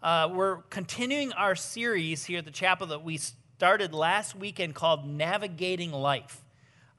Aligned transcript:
Uh, 0.00 0.30
we're 0.32 0.58
continuing 0.70 1.32
our 1.32 1.56
series 1.56 2.24
here 2.24 2.38
at 2.38 2.44
the 2.44 2.52
chapel 2.52 2.86
that 2.86 3.02
we 3.02 3.16
started 3.16 3.92
last 3.92 4.36
weekend 4.36 4.72
called 4.72 5.04
Navigating 5.04 5.90
Life, 5.90 6.44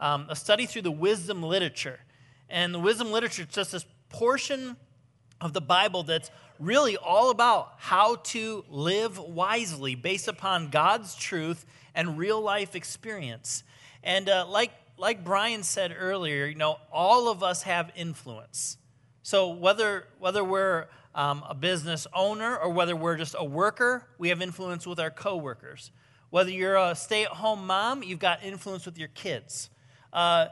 um, 0.01 0.25
a 0.27 0.35
study 0.35 0.65
through 0.65 0.81
the 0.81 0.91
wisdom 0.91 1.41
literature. 1.41 2.01
And 2.49 2.73
the 2.73 2.79
wisdom 2.79 3.09
literature 3.13 3.43
is 3.43 3.55
just 3.55 3.71
this 3.71 3.85
portion 4.09 4.75
of 5.39 5.53
the 5.53 5.61
Bible 5.61 6.03
that's 6.03 6.29
really 6.59 6.97
all 6.97 7.29
about 7.29 7.75
how 7.77 8.15
to 8.15 8.65
live 8.67 9.17
wisely 9.17 9.95
based 9.95 10.27
upon 10.27 10.67
God's 10.67 11.15
truth 11.15 11.65
and 11.95 12.17
real 12.17 12.41
life 12.41 12.75
experience. 12.75 13.63
And 14.03 14.27
uh, 14.27 14.45
like, 14.45 14.73
like 14.97 15.23
Brian 15.23 15.63
said 15.63 15.95
earlier, 15.97 16.47
you 16.47 16.55
know, 16.55 16.79
all 16.91 17.29
of 17.29 17.43
us 17.43 17.63
have 17.63 17.93
influence. 17.95 18.77
So 19.23 19.51
whether, 19.51 20.07
whether 20.19 20.43
we're 20.43 20.87
um, 21.19 21.43
a 21.49 21.53
business 21.53 22.07
owner 22.13 22.55
or 22.55 22.69
whether 22.69 22.95
we're 22.95 23.17
just 23.17 23.35
a 23.37 23.43
worker, 23.43 24.07
we 24.17 24.29
have 24.29 24.41
influence 24.41 24.87
with 24.87 25.01
our 25.01 25.11
coworkers. 25.11 25.91
Whether 26.29 26.49
you're 26.49 26.77
a 26.77 26.95
stay 26.95 27.23
at 27.23 27.31
home 27.31 27.67
mom, 27.67 28.03
you've 28.03 28.19
got 28.19 28.41
influence 28.41 28.85
with 28.85 28.97
your 28.97 29.09
kids. 29.09 29.69
Uh, 30.13 30.45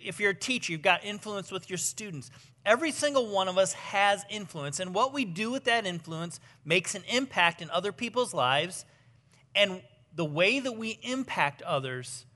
if 0.00 0.18
you're 0.18 0.32
a 0.32 0.34
teacher, 0.34 0.72
you've 0.72 0.82
got 0.82 1.04
influence 1.04 1.52
with 1.52 1.70
your 1.70 1.76
students. 1.76 2.32
Every 2.66 2.90
single 2.90 3.28
one 3.28 3.46
of 3.46 3.56
us 3.56 3.72
has 3.74 4.24
influence, 4.28 4.80
and 4.80 4.92
what 4.92 5.12
we 5.12 5.24
do 5.24 5.48
with 5.52 5.62
that 5.64 5.86
influence 5.86 6.40
makes 6.64 6.96
an 6.96 7.04
impact 7.08 7.62
in 7.62 7.70
other 7.70 7.92
people's 7.92 8.34
lives. 8.34 8.84
And 9.54 9.80
the 10.16 10.24
way 10.24 10.58
that 10.58 10.72
we 10.72 10.98
impact 11.02 11.62
others, 11.62 12.26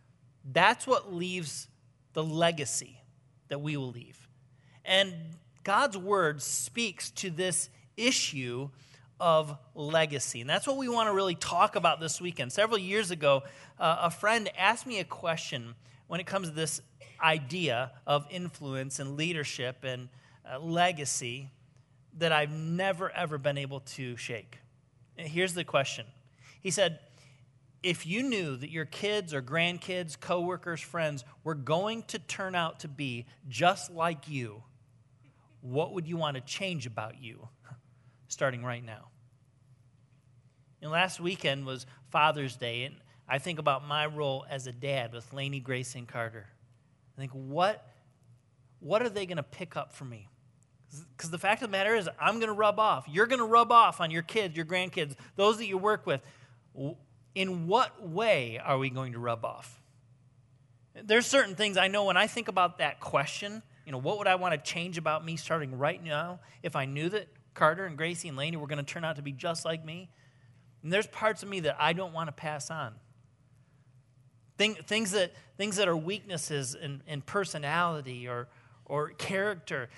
that's 0.45 0.87
what 0.87 1.13
leaves 1.13 1.67
the 2.13 2.23
legacy 2.23 3.01
that 3.49 3.61
we 3.61 3.77
will 3.77 3.91
leave. 3.91 4.29
And 4.85 5.13
God's 5.65 5.97
word 5.97 6.43
speaks 6.43 7.11
to 7.13 7.31
this 7.31 7.71
issue 7.97 8.69
of 9.19 9.57
legacy. 9.75 10.41
And 10.41 10.51
that's 10.51 10.67
what 10.67 10.77
we 10.77 10.89
want 10.89 11.09
to 11.09 11.15
really 11.15 11.35
talk 11.35 11.77
about 11.77 12.01
this 12.01 12.21
weekend. 12.21 12.53
Several 12.53 12.79
years 12.79 13.11
ago, 13.11 13.43
uh, 13.79 13.97
a 14.03 14.11
friend 14.11 14.51
asked 14.59 14.87
me 14.87 15.01
a 15.01 15.05
question 15.05 15.75
when 16.07 16.21
it 16.21 16.27
comes 16.27 16.49
to 16.49 16.55
this 16.55 16.81
idea 17.23 17.93
of 18.07 18.27
influence 18.31 18.99
and 18.99 19.17
leadership 19.17 19.85
and 19.85 20.09
uh, 20.51 20.59
legacy 20.59 21.51
that 22.19 22.33
I've 22.33 22.53
never, 22.53 23.11
ever 23.11 23.39
been 23.39 23.59
able 23.59 23.81
to 23.81 24.17
shake. 24.17 24.59
And 25.17 25.27
here's 25.27 25.55
the 25.55 25.65
question 25.65 26.07
He 26.61 26.71
said, 26.71 26.99
if 27.83 28.07
you 28.07 28.23
knew 28.23 28.57
that 28.57 28.71
your 28.71 28.87
kids 28.87 29.33
or 29.33 29.43
grandkids, 29.43 30.19
coworkers, 30.19 30.81
friends 30.81 31.25
were 31.45 31.55
going 31.55 32.03
to 32.05 32.19
turn 32.19 32.55
out 32.55 32.81
to 32.81 32.89
be 32.89 33.27
just 33.49 33.91
like 33.91 34.29
you, 34.29 34.63
what 35.65 35.95
would 35.95 36.07
you 36.07 36.19
want 36.19 36.35
to 36.35 36.43
change 36.43 36.85
about 36.85 37.23
you 37.23 37.49
starting 38.29 38.63
right 38.63 38.85
now? 38.85 39.09
And 40.83 40.91
last 40.91 41.21
weekend 41.21 41.65
was 41.65 41.87
Father's 42.11 42.55
Day, 42.57 42.85
and 42.85 42.97
I 43.27 43.39
think 43.39 43.59
about 43.59 43.89
my 43.89 44.05
role 44.05 44.45
as 44.51 44.67
a 44.67 44.73
dad 44.73 45.15
with 45.15 45.33
Lainey, 45.33 45.61
Grace, 45.61 45.95
and 45.95 46.07
Carter. 46.07 46.47
I 47.17 47.21
think, 47.21 47.33
what, 47.33 47.89
what 48.81 49.01
are 49.01 49.09
they 49.09 49.25
going 49.25 49.39
to 49.39 49.43
pick 49.43 49.75
up 49.75 49.95
from 49.95 50.11
me? 50.11 50.29
Because 51.17 51.31
the 51.31 51.39
fact 51.39 51.63
of 51.63 51.71
the 51.71 51.73
matter 51.73 51.95
is, 51.95 52.11
I'm 52.21 52.35
going 52.35 52.49
to 52.49 52.53
rub 52.53 52.79
off. 52.79 53.07
You're 53.11 53.27
going 53.27 53.39
to 53.39 53.47
rub 53.47 53.73
off 53.73 54.03
on 54.03 54.11
your 54.11 54.23
kids, 54.23 54.55
your 54.57 54.67
grandkids, 54.67 55.15
those 55.37 55.57
that 55.57 55.67
you 55.67 55.79
work 55.79 56.07
with. 56.07 56.21
In 57.35 57.67
what 57.67 58.07
way 58.07 58.61
are 58.63 58.77
we 58.77 58.91
going 58.91 59.15
to 59.15 59.19
rub 59.19 59.47
off? 59.47 59.81
There's 61.03 61.25
certain 61.25 61.55
things 61.55 61.79
I 61.79 61.89
know 61.89 62.05
when 62.05 62.19
I 62.19 62.27
think 62.27 62.49
about 62.49 62.79
that 62.79 63.01
question, 63.01 63.63
you 63.85 63.93
know, 63.93 63.99
what 63.99 64.19
would 64.19 64.27
I 64.27 64.37
want 64.37 64.53
to 64.53 64.73
change 64.73 64.99
about 64.99 65.25
me 65.25 65.37
starting 65.37 65.79
right 65.79 66.03
now 66.03 66.41
if 66.63 66.77
I 66.77 66.87
knew 66.87 67.09
that 67.11 67.29
Carter 67.55 67.87
and 67.87 67.97
Gracie 67.97 68.29
and 68.29 68.37
Laney 68.37 68.57
were 68.57 68.67
going 68.67 68.85
to 68.85 68.85
turn 68.85 69.05
out 69.05 69.17
to 69.17 69.23
be 69.23 69.33
just 69.33 69.65
like 69.65 69.85
me? 69.85 70.09
And 70.83 70.93
there's 70.93 71.07
parts 71.07 71.43
of 71.43 71.49
me 71.49 71.61
that 71.61 71.77
I 71.79 71.93
don't 71.93 72.13
want 72.13 72.29
to 72.29 72.33
pass 72.33 72.71
on. 72.71 72.95
Thing, 74.57 74.75
things, 74.75 75.11
that, 75.13 75.33
things 75.57 75.77
that 75.77 75.89
are 75.89 75.97
weaknesses 75.97 76.75
in, 76.75 77.03
in 77.07 77.23
personality 77.23 78.29
or, 78.29 78.49
or 78.85 79.11
character, 79.11 79.89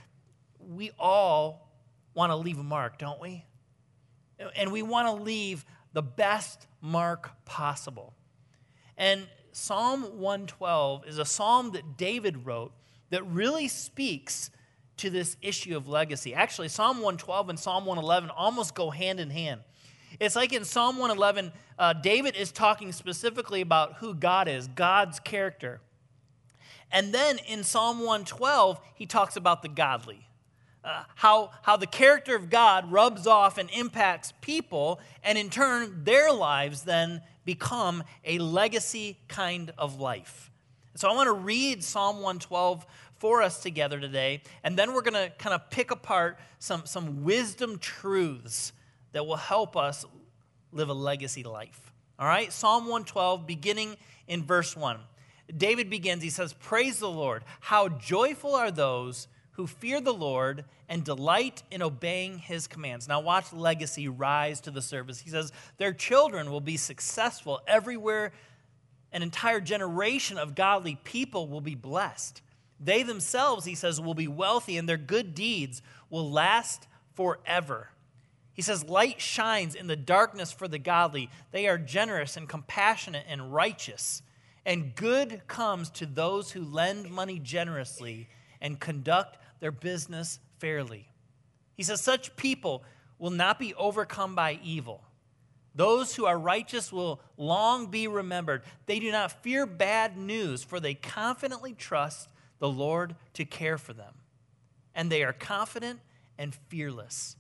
we 0.59 0.91
all 0.99 1.71
want 2.15 2.33
to 2.33 2.37
leave 2.37 2.59
a 2.59 2.63
mark, 2.63 2.99
don't 2.99 3.21
we? 3.21 3.45
And 4.57 4.73
we 4.73 4.83
want 4.83 5.09
to 5.09 5.23
leave 5.23 5.65
the 5.93 6.03
best 6.03 6.67
mark 6.81 7.31
possible. 7.45 8.15
And 8.97 9.27
Psalm 9.53 10.03
112 10.19 11.07
is 11.07 11.19
a 11.19 11.25
psalm 11.25 11.73
that 11.73 11.97
David 11.97 12.47
wrote 12.47 12.73
that 13.11 13.27
really 13.27 13.69
speaks 13.69 14.51
to 14.99 15.11
this 15.11 15.37
issue 15.43 15.77
of 15.77 15.89
legacy. 15.89 16.35
Actually, 16.35 16.69
Psalm 16.69 16.97
112 16.97 17.51
and 17.51 17.59
Psalm 17.59 17.85
111 17.85 18.31
almost 18.31 18.75
go 18.75 18.91
hand 18.91 19.21
in 19.21 19.31
hand. 19.31 19.61
It's 20.19 20.37
like 20.37 20.53
in 20.53 20.65
Psalm 20.65 20.97
111, 20.97 21.53
uh, 21.79 21.93
David 21.93 22.37
is 22.37 22.51
talking 22.51 22.93
specifically 22.93 23.61
about 23.61 23.95
who 23.95 24.15
God 24.15 24.49
is, 24.49 24.67
God's 24.69 25.21
character. 25.21 25.81
And 26.91 27.13
then 27.13 27.39
in 27.47 27.65
Psalm 27.65 27.99
112, 27.99 28.81
he 28.95 29.07
talks 29.07 29.37
about 29.37 29.63
the 29.63 29.69
godly. 29.69 30.27
Uh, 30.85 31.03
how, 31.17 31.51
how 31.63 31.77
the 31.77 31.87
character 31.87 32.37
of 32.37 32.49
God 32.49 32.91
rubs 32.93 33.27
off 33.27 33.59
and 33.59 33.69
impacts 33.71 34.33
people, 34.41 35.01
and 35.23 35.37
in 35.37 35.51
turn, 35.51 36.05
their 36.05 36.33
lives 36.33 36.85
then 36.85 37.21
become 37.45 38.05
a 38.25 38.39
legacy 38.39 39.19
kind 39.27 39.73
of 39.77 40.01
life. 40.01 40.51
So 40.97 41.11
I 41.11 41.15
want 41.15 41.27
to 41.27 41.35
read 41.35 41.85
Psalm 41.85 42.17
112 42.17 42.87
for 43.19 43.43
us 43.43 43.63
together 43.63 44.01
today, 44.01 44.41
and 44.65 44.79
then 44.79 44.95
we're 44.95 45.03
going 45.03 45.13
to 45.13 45.31
kind 45.39 45.55
of 45.55 45.69
pick 45.69 45.91
apart 45.91 46.39
some, 46.59 46.87
some 46.87 47.23
wisdom 47.23 47.79
truths 47.79 48.73
that 49.13 49.27
will 49.27 49.37
help 49.37 49.77
us 49.77 50.07
live 50.73 50.89
a 50.89 50.95
legacy 50.95 51.43
life. 51.43 51.93
All 52.19 52.27
right? 52.27 52.51
Psalm 52.51 52.85
112, 52.85 53.47
beginning 53.47 53.97
in 54.27 54.43
verse 54.43 54.75
1. 54.75 54.99
David 55.55 55.91
begins, 55.91 56.23
he 56.23 56.31
says, 56.31 56.55
Praise 56.55 56.99
the 56.99 57.11
Lord. 57.11 57.45
How 57.61 57.89
joyful 57.89 58.55
are 58.55 58.71
those 58.71 59.29
who 59.53 59.67
fear 59.67 60.01
the 60.01 60.15
Lord 60.15 60.65
and 60.89 61.05
delight 61.05 61.63
in 61.71 61.83
obeying 61.83 62.39
his 62.39 62.67
commands. 62.67 63.09
Now, 63.09 63.21
watch 63.21 63.53
legacy 63.53 64.09
rise 64.09 64.61
to 64.63 64.71
the 64.71 64.83
surface. 64.83 65.21
He 65.21 65.31
says, 65.31 65.53
Their 65.79 65.93
children 65.93 66.51
will 66.51 66.61
be 66.61 66.77
successful 66.77 67.61
everywhere. 67.67 68.33
An 69.13 69.23
entire 69.23 69.61
generation 69.61 70.39
of 70.39 70.55
godly 70.55 70.99
people 71.05 71.49
will 71.49 71.61
be 71.61 71.75
blessed. 71.75 72.43
They 72.79 73.03
themselves, 73.03 73.65
he 73.65 73.75
says, 73.75 74.01
will 74.01 74.15
be 74.15 74.29
wealthy, 74.29 74.77
and 74.77 74.89
their 74.89 74.97
good 74.97 75.35
deeds 75.35 75.81
will 76.11 76.31
last 76.31 76.87
forever. 77.15 77.91
He 78.53 78.63
says, 78.63 78.85
Light 78.85 79.21
shines 79.21 79.75
in 79.75 79.87
the 79.87 79.97
darkness 79.97 80.53
for 80.53 80.69
the 80.69 80.79
godly. 80.79 81.31
They 81.53 81.69
are 81.69 81.79
generous 81.79 82.37
and 82.37 82.49
compassionate 82.49 83.25
and 83.29 83.53
righteous. 83.53 84.23
And 84.65 84.95
good 84.95 85.43
comes 85.47 85.91
to 85.91 86.07
those 86.07 86.51
who 86.51 86.63
lend 86.65 87.11
money 87.11 87.39
generously 87.39 88.29
and 88.61 88.81
conduct 88.81 89.39
their 89.61 89.71
business 89.71 90.41
fairly. 90.59 91.09
He 91.77 91.83
says, 91.83 92.01
Such 92.01 92.37
people 92.37 92.83
will 93.19 93.31
not 93.31 93.59
be 93.59 93.75
overcome 93.75 94.35
by 94.35 94.59
evil. 94.63 95.03
Those 95.77 96.15
who 96.15 96.27
are 96.27 96.39
righteous 96.39 96.93
will 96.93 97.21
long 97.37 97.87
be 97.87 98.09
remembered. 98.09 98.63
They 98.87 98.99
do 98.99 99.13
not 99.13 99.43
fear 99.43 99.67
bad 99.67 100.17
news, 100.17 100.65
for 100.65 100.81
they 100.81 100.95
confidently 100.95 101.75
trust 101.75 102.29
the 102.59 102.69
Lord 102.69 103.15
to 103.35 103.45
care 103.45 103.79
for 103.79 103.93
them. 103.93 104.15
And 104.95 105.13
they 105.13 105.23
are 105.23 105.33
confident 105.33 106.01
and 106.39 106.55
fearless 106.69 107.37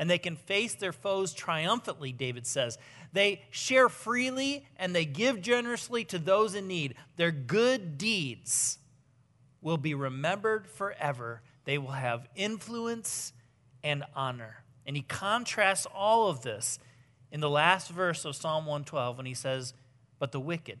and 0.00 0.08
they 0.08 0.18
can 0.18 0.34
face 0.34 0.74
their 0.74 0.94
foes 0.94 1.34
triumphantly, 1.34 2.10
David 2.10 2.46
says. 2.46 2.78
They 3.12 3.42
share 3.50 3.90
freely 3.90 4.66
and 4.78 4.96
they 4.96 5.04
give 5.04 5.42
generously 5.42 6.04
to 6.06 6.18
those 6.18 6.54
in 6.54 6.66
need. 6.66 6.94
Their 7.16 7.30
good 7.30 7.98
deeds 7.98 8.78
will 9.60 9.76
be 9.76 9.92
remembered 9.92 10.66
forever. 10.66 11.42
They 11.66 11.76
will 11.76 11.90
have 11.90 12.26
influence 12.34 13.34
and 13.84 14.02
honor. 14.16 14.64
And 14.86 14.96
he 14.96 15.02
contrasts 15.02 15.86
all 15.94 16.28
of 16.28 16.40
this 16.40 16.78
in 17.32 17.40
the 17.40 17.50
last 17.50 17.90
verse 17.90 18.24
of 18.24 18.36
Psalm 18.36 18.66
112 18.66 19.16
when 19.16 19.26
he 19.26 19.34
says, 19.34 19.74
But 20.18 20.32
the 20.32 20.40
wicked, 20.40 20.80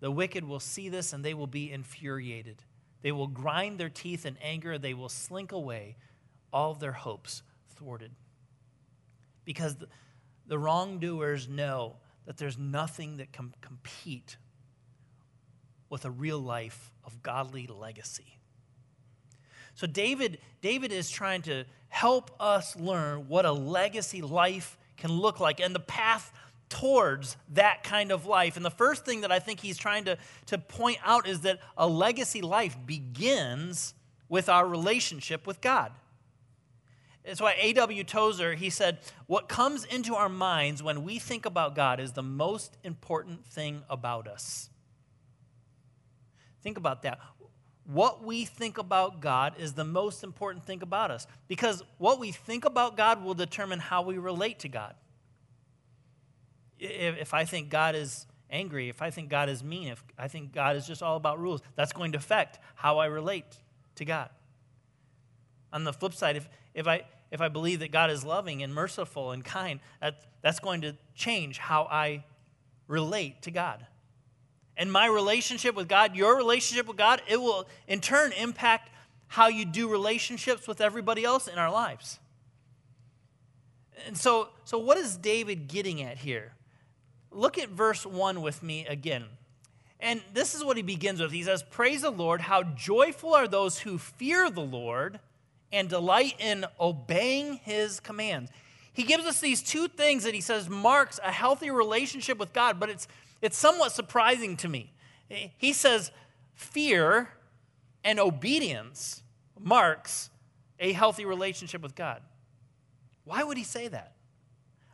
the 0.00 0.10
wicked 0.10 0.44
will 0.44 0.60
see 0.60 0.88
this 0.88 1.12
and 1.12 1.24
they 1.24 1.34
will 1.34 1.46
be 1.46 1.70
infuriated. 1.70 2.62
They 3.02 3.12
will 3.12 3.26
grind 3.26 3.78
their 3.78 3.88
teeth 3.88 4.24
in 4.24 4.36
anger. 4.42 4.78
They 4.78 4.94
will 4.94 5.08
slink 5.08 5.52
away, 5.52 5.96
all 6.52 6.74
their 6.74 6.92
hopes 6.92 7.42
thwarted 7.70 8.12
because 9.44 9.76
the, 9.76 9.88
the 10.46 10.58
wrongdoers 10.58 11.48
know 11.48 11.96
that 12.26 12.36
there's 12.36 12.58
nothing 12.58 13.16
that 13.16 13.32
can 13.32 13.52
compete 13.60 14.36
with 15.90 16.04
a 16.04 16.10
real 16.10 16.38
life 16.38 16.92
of 17.04 17.22
godly 17.22 17.66
legacy. 17.66 18.38
So 19.74 19.86
David, 19.86 20.38
David 20.60 20.92
is 20.92 21.10
trying 21.10 21.42
to 21.42 21.64
help 21.88 22.30
us 22.40 22.76
learn 22.76 23.28
what 23.28 23.44
a 23.44 23.52
legacy 23.52 24.22
life 24.22 24.78
can 25.02 25.12
look 25.12 25.40
like 25.40 25.58
and 25.58 25.74
the 25.74 25.80
path 25.80 26.32
towards 26.68 27.36
that 27.50 27.82
kind 27.82 28.12
of 28.12 28.24
life. 28.24 28.56
And 28.56 28.64
the 28.64 28.70
first 28.70 29.04
thing 29.04 29.22
that 29.22 29.32
I 29.32 29.40
think 29.40 29.58
he's 29.58 29.76
trying 29.76 30.04
to, 30.04 30.16
to 30.46 30.58
point 30.58 30.98
out 31.04 31.26
is 31.26 31.40
that 31.40 31.58
a 31.76 31.88
legacy 31.88 32.40
life 32.40 32.76
begins 32.86 33.94
with 34.28 34.48
our 34.48 34.66
relationship 34.66 35.44
with 35.44 35.60
God. 35.60 35.92
It's 37.24 37.40
why 37.40 37.56
A.W. 37.60 38.04
Tozer, 38.04 38.54
he 38.54 38.70
said, 38.70 38.98
What 39.26 39.48
comes 39.48 39.84
into 39.84 40.14
our 40.14 40.28
minds 40.28 40.82
when 40.82 41.02
we 41.02 41.18
think 41.18 41.46
about 41.46 41.74
God 41.74 41.98
is 41.98 42.12
the 42.12 42.22
most 42.22 42.76
important 42.84 43.44
thing 43.44 43.82
about 43.90 44.28
us. 44.28 44.70
Think 46.62 46.78
about 46.78 47.02
that. 47.02 47.18
What 47.84 48.24
we 48.24 48.44
think 48.44 48.78
about 48.78 49.20
God 49.20 49.54
is 49.58 49.72
the 49.72 49.84
most 49.84 50.22
important 50.22 50.64
thing 50.64 50.82
about 50.82 51.10
us 51.10 51.26
because 51.48 51.82
what 51.98 52.20
we 52.20 52.30
think 52.30 52.64
about 52.64 52.96
God 52.96 53.24
will 53.24 53.34
determine 53.34 53.80
how 53.80 54.02
we 54.02 54.18
relate 54.18 54.60
to 54.60 54.68
God. 54.68 54.94
If 56.78 57.34
I 57.34 57.44
think 57.44 57.70
God 57.70 57.94
is 57.94 58.26
angry, 58.50 58.88
if 58.88 59.02
I 59.02 59.10
think 59.10 59.30
God 59.30 59.48
is 59.48 59.64
mean, 59.64 59.88
if 59.88 60.04
I 60.18 60.28
think 60.28 60.52
God 60.52 60.76
is 60.76 60.86
just 60.86 61.02
all 61.02 61.16
about 61.16 61.40
rules, 61.40 61.60
that's 61.74 61.92
going 61.92 62.12
to 62.12 62.18
affect 62.18 62.58
how 62.74 62.98
I 62.98 63.06
relate 63.06 63.56
to 63.96 64.04
God. 64.04 64.28
On 65.72 65.84
the 65.84 65.92
flip 65.92 66.14
side, 66.14 66.36
if, 66.36 66.48
if, 66.74 66.86
I, 66.86 67.02
if 67.30 67.40
I 67.40 67.48
believe 67.48 67.80
that 67.80 67.90
God 67.90 68.10
is 68.10 68.24
loving 68.24 68.62
and 68.62 68.74
merciful 68.74 69.32
and 69.32 69.44
kind, 69.44 69.80
that, 70.00 70.20
that's 70.42 70.60
going 70.60 70.82
to 70.82 70.96
change 71.14 71.58
how 71.58 71.84
I 71.84 72.24
relate 72.86 73.42
to 73.42 73.50
God. 73.50 73.86
And 74.82 74.90
my 74.90 75.06
relationship 75.06 75.76
with 75.76 75.86
God, 75.86 76.16
your 76.16 76.36
relationship 76.36 76.88
with 76.88 76.96
God, 76.96 77.22
it 77.28 77.40
will 77.40 77.68
in 77.86 78.00
turn 78.00 78.32
impact 78.32 78.90
how 79.28 79.46
you 79.46 79.64
do 79.64 79.88
relationships 79.88 80.66
with 80.66 80.80
everybody 80.80 81.22
else 81.22 81.46
in 81.46 81.56
our 81.56 81.70
lives. 81.70 82.18
And 84.08 84.18
so, 84.18 84.48
so 84.64 84.78
what 84.78 84.98
is 84.98 85.16
David 85.16 85.68
getting 85.68 86.02
at 86.02 86.18
here? 86.18 86.54
Look 87.30 87.58
at 87.58 87.68
verse 87.68 88.04
1 88.04 88.42
with 88.42 88.60
me 88.60 88.84
again. 88.86 89.26
And 90.00 90.20
this 90.34 90.52
is 90.52 90.64
what 90.64 90.76
he 90.76 90.82
begins 90.82 91.20
with. 91.20 91.30
He 91.30 91.44
says, 91.44 91.62
Praise 91.62 92.02
the 92.02 92.10
Lord, 92.10 92.40
how 92.40 92.64
joyful 92.64 93.34
are 93.34 93.46
those 93.46 93.78
who 93.78 93.98
fear 93.98 94.50
the 94.50 94.62
Lord 94.62 95.20
and 95.70 95.88
delight 95.88 96.34
in 96.40 96.66
obeying 96.80 97.60
his 97.62 98.00
commands. 98.00 98.50
He 98.92 99.04
gives 99.04 99.26
us 99.26 99.40
these 99.40 99.62
two 99.62 99.86
things 99.86 100.24
that 100.24 100.34
he 100.34 100.40
says 100.40 100.68
marks 100.68 101.20
a 101.22 101.30
healthy 101.30 101.70
relationship 101.70 102.36
with 102.36 102.52
God, 102.52 102.80
but 102.80 102.90
it's, 102.90 103.06
it's 103.42 103.58
somewhat 103.58 103.92
surprising 103.92 104.56
to 104.58 104.68
me. 104.68 104.92
He 105.58 105.72
says, 105.72 106.10
Fear 106.54 107.28
and 108.04 108.18
obedience 108.18 109.22
marks 109.58 110.30
a 110.78 110.92
healthy 110.92 111.24
relationship 111.24 111.82
with 111.82 111.94
God. 111.94 112.22
Why 113.24 113.42
would 113.42 113.56
he 113.56 113.64
say 113.64 113.88
that? 113.88 114.12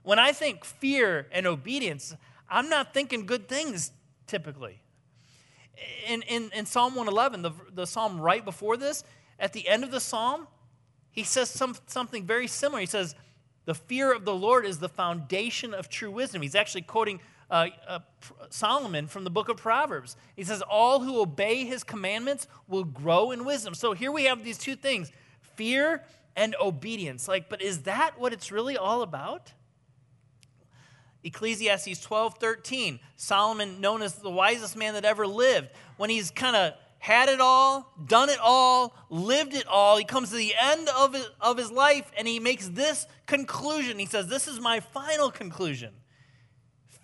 When 0.02 0.18
I 0.18 0.32
think 0.32 0.64
fear 0.64 1.26
and 1.32 1.46
obedience, 1.46 2.14
I'm 2.48 2.68
not 2.68 2.94
thinking 2.94 3.26
good 3.26 3.48
things 3.48 3.92
typically. 4.26 4.80
In, 6.06 6.22
in, 6.22 6.50
in 6.54 6.66
Psalm 6.66 6.94
111, 6.94 7.42
the, 7.42 7.50
the 7.72 7.86
psalm 7.86 8.20
right 8.20 8.44
before 8.44 8.76
this, 8.76 9.04
at 9.38 9.52
the 9.52 9.68
end 9.68 9.84
of 9.84 9.90
the 9.90 10.00
psalm, 10.00 10.48
he 11.10 11.22
says 11.22 11.50
some, 11.50 11.76
something 11.86 12.24
very 12.24 12.46
similar. 12.46 12.80
He 12.80 12.86
says, 12.86 13.14
The 13.64 13.74
fear 13.74 14.12
of 14.12 14.24
the 14.24 14.34
Lord 14.34 14.64
is 14.66 14.78
the 14.78 14.88
foundation 14.88 15.74
of 15.74 15.88
true 15.88 16.10
wisdom. 16.10 16.42
He's 16.42 16.54
actually 16.54 16.82
quoting 16.82 17.20
uh, 17.50 17.68
uh, 17.86 17.98
Solomon 18.50 19.06
from 19.06 19.24
the 19.24 19.30
book 19.30 19.48
of 19.48 19.56
Proverbs. 19.56 20.16
He 20.36 20.44
says, 20.44 20.62
All 20.62 21.00
who 21.00 21.20
obey 21.20 21.64
his 21.64 21.82
commandments 21.82 22.46
will 22.66 22.84
grow 22.84 23.30
in 23.30 23.44
wisdom. 23.44 23.74
So 23.74 23.92
here 23.92 24.12
we 24.12 24.24
have 24.24 24.44
these 24.44 24.58
two 24.58 24.76
things 24.76 25.12
fear 25.56 26.04
and 26.36 26.54
obedience. 26.60 27.26
Like, 27.26 27.48
but 27.48 27.62
is 27.62 27.82
that 27.82 28.18
what 28.18 28.32
it's 28.32 28.52
really 28.52 28.76
all 28.76 29.02
about? 29.02 29.52
Ecclesiastes 31.24 32.00
12 32.00 32.34
13, 32.38 33.00
Solomon, 33.16 33.80
known 33.80 34.02
as 34.02 34.14
the 34.14 34.30
wisest 34.30 34.76
man 34.76 34.94
that 34.94 35.04
ever 35.04 35.26
lived, 35.26 35.68
when 35.96 36.10
he's 36.10 36.30
kind 36.30 36.54
of 36.54 36.74
had 37.00 37.28
it 37.28 37.40
all, 37.40 37.92
done 38.06 38.28
it 38.28 38.38
all, 38.42 38.94
lived 39.08 39.54
it 39.54 39.66
all, 39.66 39.96
he 39.96 40.04
comes 40.04 40.30
to 40.30 40.36
the 40.36 40.52
end 40.60 40.88
of 40.96 41.14
his, 41.14 41.30
of 41.40 41.56
his 41.56 41.70
life 41.70 42.10
and 42.16 42.26
he 42.26 42.40
makes 42.40 42.68
this 42.68 43.06
conclusion. 43.26 43.98
He 43.98 44.06
says, 44.06 44.26
This 44.26 44.48
is 44.48 44.60
my 44.60 44.80
final 44.80 45.30
conclusion 45.30 45.92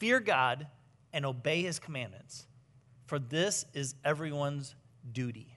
fear 0.04 0.20
God 0.20 0.66
and 1.14 1.24
obey 1.24 1.62
his 1.62 1.78
commandments, 1.78 2.46
for 3.06 3.18
this 3.18 3.64
is 3.72 3.94
everyone's 4.04 4.74
duty. 5.10 5.56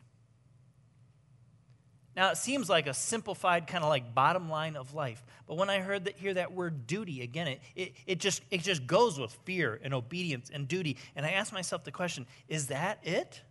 Now, 2.15 2.31
it 2.31 2.37
seems 2.37 2.69
like 2.69 2.87
a 2.87 2.93
simplified 2.93 3.67
kind 3.67 3.83
of 3.83 3.89
like 3.89 4.15
bottom 4.15 4.49
line 4.49 4.77
of 4.77 4.93
life. 4.93 5.21
But 5.47 5.57
when 5.57 5.69
I 5.69 5.79
heard 5.79 6.05
that, 6.05 6.15
hear 6.15 6.33
that 6.35 6.53
word 6.53 6.87
duty, 6.87 7.23
again, 7.23 7.47
it, 7.47 7.61
it, 7.75 7.93
it, 8.05 8.19
just, 8.21 8.41
it 8.49 8.61
just 8.61 8.87
goes 8.87 9.19
with 9.19 9.33
fear 9.43 9.81
and 9.83 9.93
obedience 9.93 10.49
and 10.49 10.65
duty. 10.65 10.95
And 11.17 11.25
I 11.25 11.31
ask 11.31 11.51
myself 11.51 11.83
the 11.83 11.91
question 11.91 12.25
is 12.47 12.67
that 12.67 12.99
it? 13.03 13.41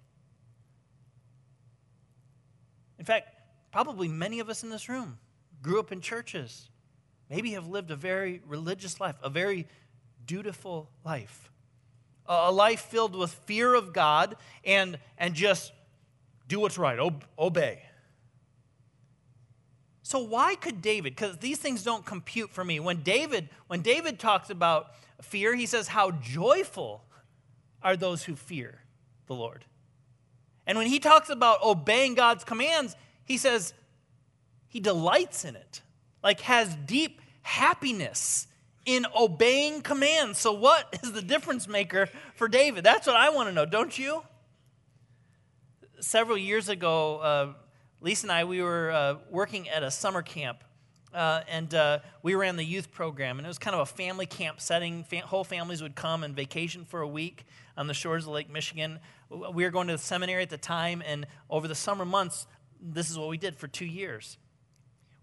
In 2.99 3.05
fact, 3.05 3.29
probably 3.71 4.09
many 4.09 4.41
of 4.41 4.49
us 4.49 4.63
in 4.63 4.71
this 4.71 4.89
room 4.89 5.19
grew 5.61 5.79
up 5.79 5.93
in 5.93 6.01
churches, 6.01 6.71
maybe 7.29 7.51
have 7.51 7.69
lived 7.69 7.91
a 7.91 7.97
very 7.97 8.41
religious 8.47 8.99
life, 8.99 9.17
a 9.23 9.29
very 9.29 9.67
dutiful 10.27 10.91
life, 11.05 11.51
a 12.27 12.51
life 12.53 12.81
filled 12.81 13.15
with 13.15 13.33
fear 13.47 13.75
of 13.75 13.93
God 13.93 14.37
and, 14.65 14.99
and 15.17 15.35
just 15.35 15.73
do 16.49 16.61
what's 16.61 16.79
right, 16.79 16.99
obey. 17.39 17.83
So 20.03 20.21
why 20.21 20.55
could 20.55 20.83
David? 20.83 21.17
Because 21.17 21.39
these 21.39 21.59
things 21.59 21.83
don't 21.83 22.07
compute 22.07 22.51
for 22.51 22.65
me. 22.65 22.79
When 22.79 23.03
David, 23.03 23.49
when 23.67 23.83
David 23.83 24.21
talks 24.21 24.51
about 24.51 24.93
fear, 25.21 25.55
he 25.57 25.67
says, 25.67 25.89
How 25.89 26.13
joyful 26.13 27.03
are 27.83 27.97
those 27.97 28.23
who 28.23 28.37
fear 28.37 28.81
the 29.27 29.35
Lord. 29.35 29.65
And 30.67 30.79
when 30.79 30.87
he 30.87 30.99
talks 30.99 31.29
about 31.29 31.63
obeying 31.63 32.15
God's 32.15 32.45
commands, 32.45 32.97
he 33.25 33.37
says 33.37 33.75
he 34.69 34.81
delights 34.81 35.45
in 35.45 35.57
it, 35.57 35.81
like 36.23 36.41
has 36.43 36.75
deep 36.87 37.21
happiness 37.43 38.47
in 38.87 39.05
obeying 39.15 39.83
commands. 39.83 40.39
So, 40.39 40.53
what 40.53 40.99
is 41.03 41.13
the 41.13 41.21
difference 41.21 41.69
maker 41.69 42.09
for 42.37 42.49
David? 42.49 42.85
That's 42.85 43.07
what 43.07 43.17
I 43.17 43.29
want 43.29 43.49
to 43.49 43.53
know, 43.53 43.67
don't 43.67 43.97
you? 43.99 44.23
Several 46.01 46.39
years 46.39 46.69
ago, 46.69 47.19
uh, 47.19 47.53
Lisa 48.01 48.27
and 48.27 48.33
I, 48.33 48.45
we 48.45 48.63
were 48.63 48.91
uh, 48.91 49.17
working 49.31 49.69
at 49.69 49.83
a 49.83 49.91
summer 49.91 50.23
camp, 50.23 50.63
uh, 51.13 51.41
and 51.49 51.75
uh, 51.75 51.99
we 52.23 52.35
ran 52.35 52.57
the 52.57 52.65
youth 52.65 52.93
program, 52.93 53.39
and 53.39 53.47
it 53.47 53.49
was 53.49 53.59
kind 53.59 53.75
of 53.75 53.81
a 53.81 53.87
family 53.87 54.27
camp 54.27 54.61
setting. 54.61 55.05
Whole 55.25 55.45
families 55.45 55.83
would 55.83 55.97
come 55.97 56.23
and 56.23 56.35
vacation 56.35 56.85
for 56.85 57.01
a 57.01 57.09
week 57.09 57.45
on 57.77 57.89
the 57.89 57.95
shores 57.95 58.25
of 58.25 58.33
Lake 58.33 58.51
Michigan. 58.51 59.01
We 59.31 59.65
were 59.65 59.71
going 59.71 59.89
to 59.89 59.95
the 59.95 59.99
seminary 59.99 60.43
at 60.43 60.51
the 60.51 60.59
time, 60.59 61.03
and 61.05 61.27
over 61.51 61.67
the 61.67 61.75
summer 61.75 62.05
months, 62.05 62.47
this 62.81 63.11
is 63.11 63.19
what 63.19 63.29
we 63.29 63.39
did 63.39 63.57
for 63.57 63.67
two 63.67 63.87
years. 63.87 64.39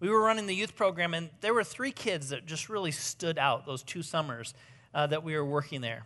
We 0.03 0.09
were 0.09 0.21
running 0.21 0.47
the 0.47 0.53
youth 0.53 0.75
program, 0.75 1.13
and 1.13 1.29
there 1.39 1.53
were 1.53 1.63
three 1.63 1.93
kids 1.93 2.27
that 2.31 2.45
just 2.45 2.67
really 2.67 2.91
stood 2.91 3.37
out 3.37 3.65
those 3.65 3.83
two 3.83 4.03
summers 4.03 4.53
uh, 4.93 5.07
that 5.07 5.23
we 5.23 5.33
were 5.33 5.45
working 5.45 5.79
there. 5.79 6.03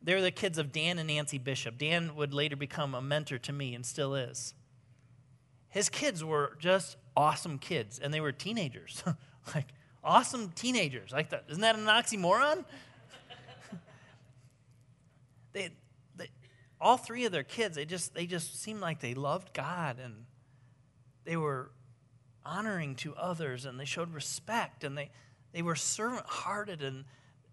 They 0.00 0.14
were 0.14 0.22
the 0.22 0.30
kids 0.30 0.56
of 0.56 0.72
Dan 0.72 0.98
and 0.98 1.08
Nancy 1.08 1.36
Bishop. 1.36 1.76
Dan 1.76 2.16
would 2.16 2.32
later 2.32 2.56
become 2.56 2.94
a 2.94 3.02
mentor 3.02 3.36
to 3.36 3.52
me 3.52 3.74
and 3.74 3.84
still 3.84 4.14
is 4.14 4.54
his 5.68 5.90
kids 5.90 6.24
were 6.24 6.56
just 6.58 6.96
awesome 7.14 7.58
kids, 7.58 7.98
and 7.98 8.14
they 8.14 8.20
were 8.22 8.32
teenagers. 8.32 9.04
like, 9.54 9.66
awesome 10.02 10.50
teenagers. 10.54 11.12
Like 11.12 11.28
that. 11.28 11.44
Isn't 11.50 11.60
that 11.60 11.76
an 11.76 11.84
oxymoron? 11.84 12.64
they, 15.52 15.68
they, 16.16 16.30
all 16.80 16.96
three 16.96 17.26
of 17.26 17.32
their 17.32 17.42
kids, 17.42 17.76
they 17.76 17.84
just, 17.84 18.14
they 18.14 18.24
just 18.24 18.58
seemed 18.62 18.80
like 18.80 19.00
they 19.00 19.12
loved 19.12 19.52
God 19.52 19.98
and 20.02 20.24
they 21.26 21.36
were 21.36 21.72
honoring 22.48 22.94
to 22.96 23.14
others 23.14 23.64
and 23.66 23.78
they 23.78 23.84
showed 23.84 24.12
respect 24.14 24.82
and 24.82 24.96
they, 24.96 25.10
they 25.52 25.62
were 25.62 25.76
servant 25.76 26.24
hearted 26.26 26.82
and 26.82 27.04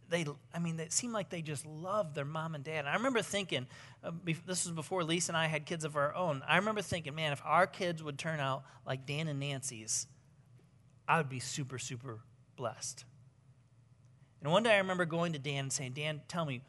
they, 0.10 0.25
I 0.54 0.60
mean, 0.60 0.80
it 0.80 0.94
seemed 0.94 1.14
like 1.14 1.30
they 1.30 1.42
just 1.42 1.66
loved 1.66 2.16
their 2.16 2.25
mom 2.25 2.56
and 2.56 2.64
dad. 2.64 2.80
And 2.80 2.90
I 2.90 2.94
remember 2.94 3.22
thinking, 3.22 3.68
uh, 4.04 4.12
this 4.46 4.66
was 4.66 4.72
before 4.74 5.04
Lisa 5.04 5.32
and 5.32 5.38
I 5.38 5.48
had 5.48 5.66
kids 5.66 5.84
of 5.84 5.96
our 5.96 6.14
own. 6.16 6.44
I 6.48 6.58
remember 6.58 6.82
thinking, 6.82 7.16
man, 7.16 7.34
if 7.34 7.42
our 7.44 7.68
kids 7.68 8.04
would 8.04 8.18
turn 8.18 8.40
out 8.40 8.64
like 8.86 9.06
Dan 9.06 9.28
and 9.28 9.40
Nancy's, 9.40 10.08
I 11.08 11.18
would 11.18 11.30
be 11.30 11.40
super, 11.40 11.80
super 11.80 12.20
blessed. 12.56 13.04
And 14.42 14.52
one 14.52 14.64
day 14.64 14.75
I 14.75 14.78
remember 14.78 15.06
going 15.06 15.34
to 15.34 15.40
Dan 15.40 15.66
and 15.66 15.74
saying, 15.74 15.94
Dan, 15.94 16.22
tell 16.28 16.46
me, 16.46 16.62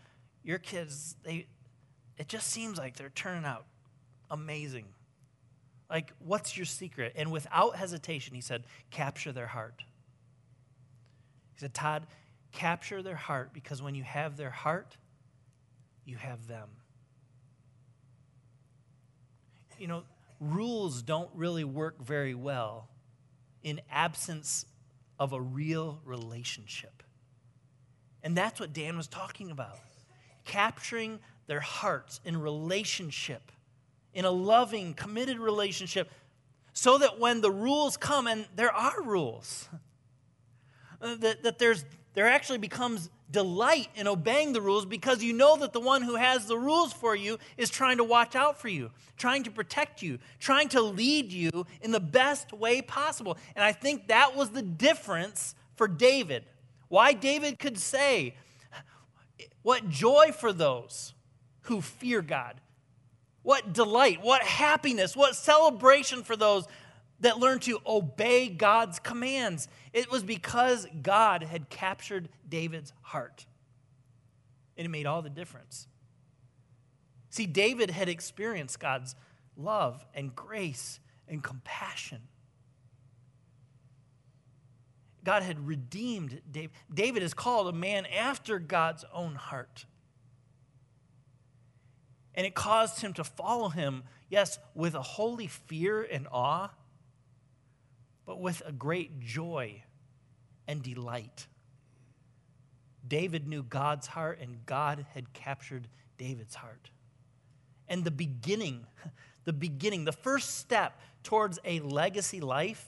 your 0.43 0.59
kids, 0.59 1.17
they, 1.25 1.47
it 2.19 2.29
just 2.29 2.47
seems 2.49 2.79
like 2.79 2.97
they're 2.97 3.11
turning 3.11 3.45
out 3.45 3.67
amazing. 4.31 4.87
Like, 5.89 6.13
what's 6.19 6.57
your 6.57 6.67
secret? 6.67 7.13
And 7.17 7.31
without 7.31 7.77
hesitation, 7.77 8.35
he 8.35 8.41
said, 8.41 8.65
capture 8.91 9.33
their 9.33 9.47
heart. 9.47 9.85
He 11.55 11.61
said, 11.61 11.75
Todd, 11.75 12.07
capture 12.53 13.03
their 13.03 13.17
heart 13.17 13.53
because 13.53 13.83
when 13.83 13.95
you 13.95 14.03
have 14.03 14.37
their 14.37 14.51
heart, 14.51 14.97
you 16.05 16.17
have 16.17 16.47
them. 16.49 16.69
You 19.79 19.87
know, 19.87 20.03
rules 20.41 21.03
don't 21.03 21.31
really 21.35 21.65
work 21.65 22.03
very 22.03 22.35
well 22.35 22.89
in 23.63 23.81
absence 23.91 24.67
of 25.19 25.33
a 25.33 25.41
real 25.41 26.01
relationship. 26.05 27.03
And 28.23 28.37
that's 28.37 28.59
what 28.59 28.73
Dan 28.73 28.97
was 28.97 29.07
talking 29.07 29.51
about. 29.51 29.79
Capturing 30.45 31.19
their 31.47 31.61
hearts 31.61 32.21
in 32.25 32.41
relationship, 32.41 33.53
in 34.17 34.25
a 34.25 34.31
loving, 34.31 34.95
committed 34.95 35.39
relationship, 35.39 36.11
so 36.73 36.97
that 36.99 37.21
when 37.21 37.43
the 37.43 37.51
rules 37.51 37.99
come, 37.99 38.27
and 38.27 38.47
there 38.57 38.73
are 38.73 39.03
rules, 39.03 39.69
uh, 41.03 41.15
that, 41.17 41.43
that 41.43 41.59
there's, 41.59 41.85
there 42.15 42.27
actually 42.27 42.59
becomes 42.59 43.11
delight 43.31 43.89
in 43.95 44.09
obeying 44.09 44.55
the 44.55 44.61
rules 44.61 44.87
because 44.87 45.23
you 45.23 45.35
know 45.35 45.59
that 45.59 45.75
the 45.75 45.81
one 45.81 46.01
who 46.01 46.17
has 46.17 46.47
the 46.47 46.57
rules 46.57 46.95
for 46.95 47.15
you 47.15 47.39
is 47.59 47.69
trying 47.69 47.99
to 47.99 48.05
watch 48.05 48.35
out 48.35 48.59
for 48.59 48.69
you, 48.69 48.91
trying 49.19 49.43
to 49.43 49.51
protect 49.51 50.01
you, 50.03 50.19
trying 50.41 50.71
to 50.71 50.81
lead 50.81 51.31
you 51.31 51.67
in 51.83 51.91
the 51.91 52.01
best 52.01 52.55
way 52.55 52.81
possible. 52.81 53.37
And 53.55 53.63
I 53.63 53.73
think 53.73 54.09
that 54.09 54.35
was 54.35 54.51
the 54.51 54.63
difference 54.63 55.55
for 55.75 55.87
David. 55.87 56.45
Why 56.89 57.13
David 57.13 57.59
could 57.59 57.77
say, 57.77 58.35
What 59.63 59.91
joy 59.91 60.33
for 60.33 60.55
those 60.55 61.13
who 61.63 61.83
fear 61.83 62.23
God. 62.23 62.61
What 63.47 63.73
delight, 63.73 64.23
what 64.23 64.43
happiness, 64.43 65.15
what 65.15 65.37
celebration 65.37 66.25
for 66.25 66.35
those 66.35 66.67
that 67.21 67.39
learned 67.39 67.63
to 67.63 67.79
obey 67.87 68.49
God's 68.49 68.99
commands. 68.99 69.69
It 69.93 70.11
was 70.11 70.25
because 70.25 70.85
God 71.01 71.45
had 71.45 71.69
captured 71.69 72.29
David's 72.49 72.93
heart. 73.03 73.47
And 74.77 74.85
it 74.85 74.89
made 74.89 75.07
all 75.07 75.23
the 75.23 75.31
difference. 75.31 75.87
See, 77.31 77.47
David 77.47 77.89
had 77.89 78.09
experienced 78.09 78.81
God's 78.81 79.15
love 79.57 80.05
and 80.13 80.35
grace 80.35 80.99
and 81.29 81.41
compassion. 81.41 82.23
God 85.23 85.45
had 85.45 85.69
redeemed 85.69 86.41
David. 86.51 86.73
David 86.93 87.23
is 87.23 87.33
called 87.33 87.69
a 87.69 87.73
man 87.73 88.07
after 88.07 88.59
God's 88.59 89.05
own 89.15 89.37
heart. 89.37 89.87
And 92.37 92.47
it 92.47 92.55
caused 92.55 93.01
him 93.01 93.15
to 93.15 93.25
follow 93.25 93.71
him, 93.71 94.05
yes, 94.29 94.59
with 94.75 94.95
a 94.95 95.03
holy 95.03 95.47
fear 95.47 96.03
and 96.03 96.29
awe 96.31 96.71
but 98.27 98.41
with 98.41 98.61
a 98.67 98.73
great 98.73 99.21
joy 99.21 99.83
and 100.67 100.83
delight. 100.83 101.47
David 103.07 103.47
knew 103.47 103.63
God's 103.63 104.09
heart, 104.09 104.41
and 104.43 104.67
God 104.67 105.07
had 105.15 105.33
captured 105.33 105.87
David's 106.19 106.57
heart. 106.57 106.91
And 107.89 108.03
the 108.03 108.11
beginning, 108.11 108.85
the 109.45 109.53
beginning, 109.53 110.05
the 110.05 110.13
first 110.13 110.59
step 110.59 111.01
towards 111.23 111.61
a 111.65 111.79
legacy 111.81 112.41
life 112.41 112.85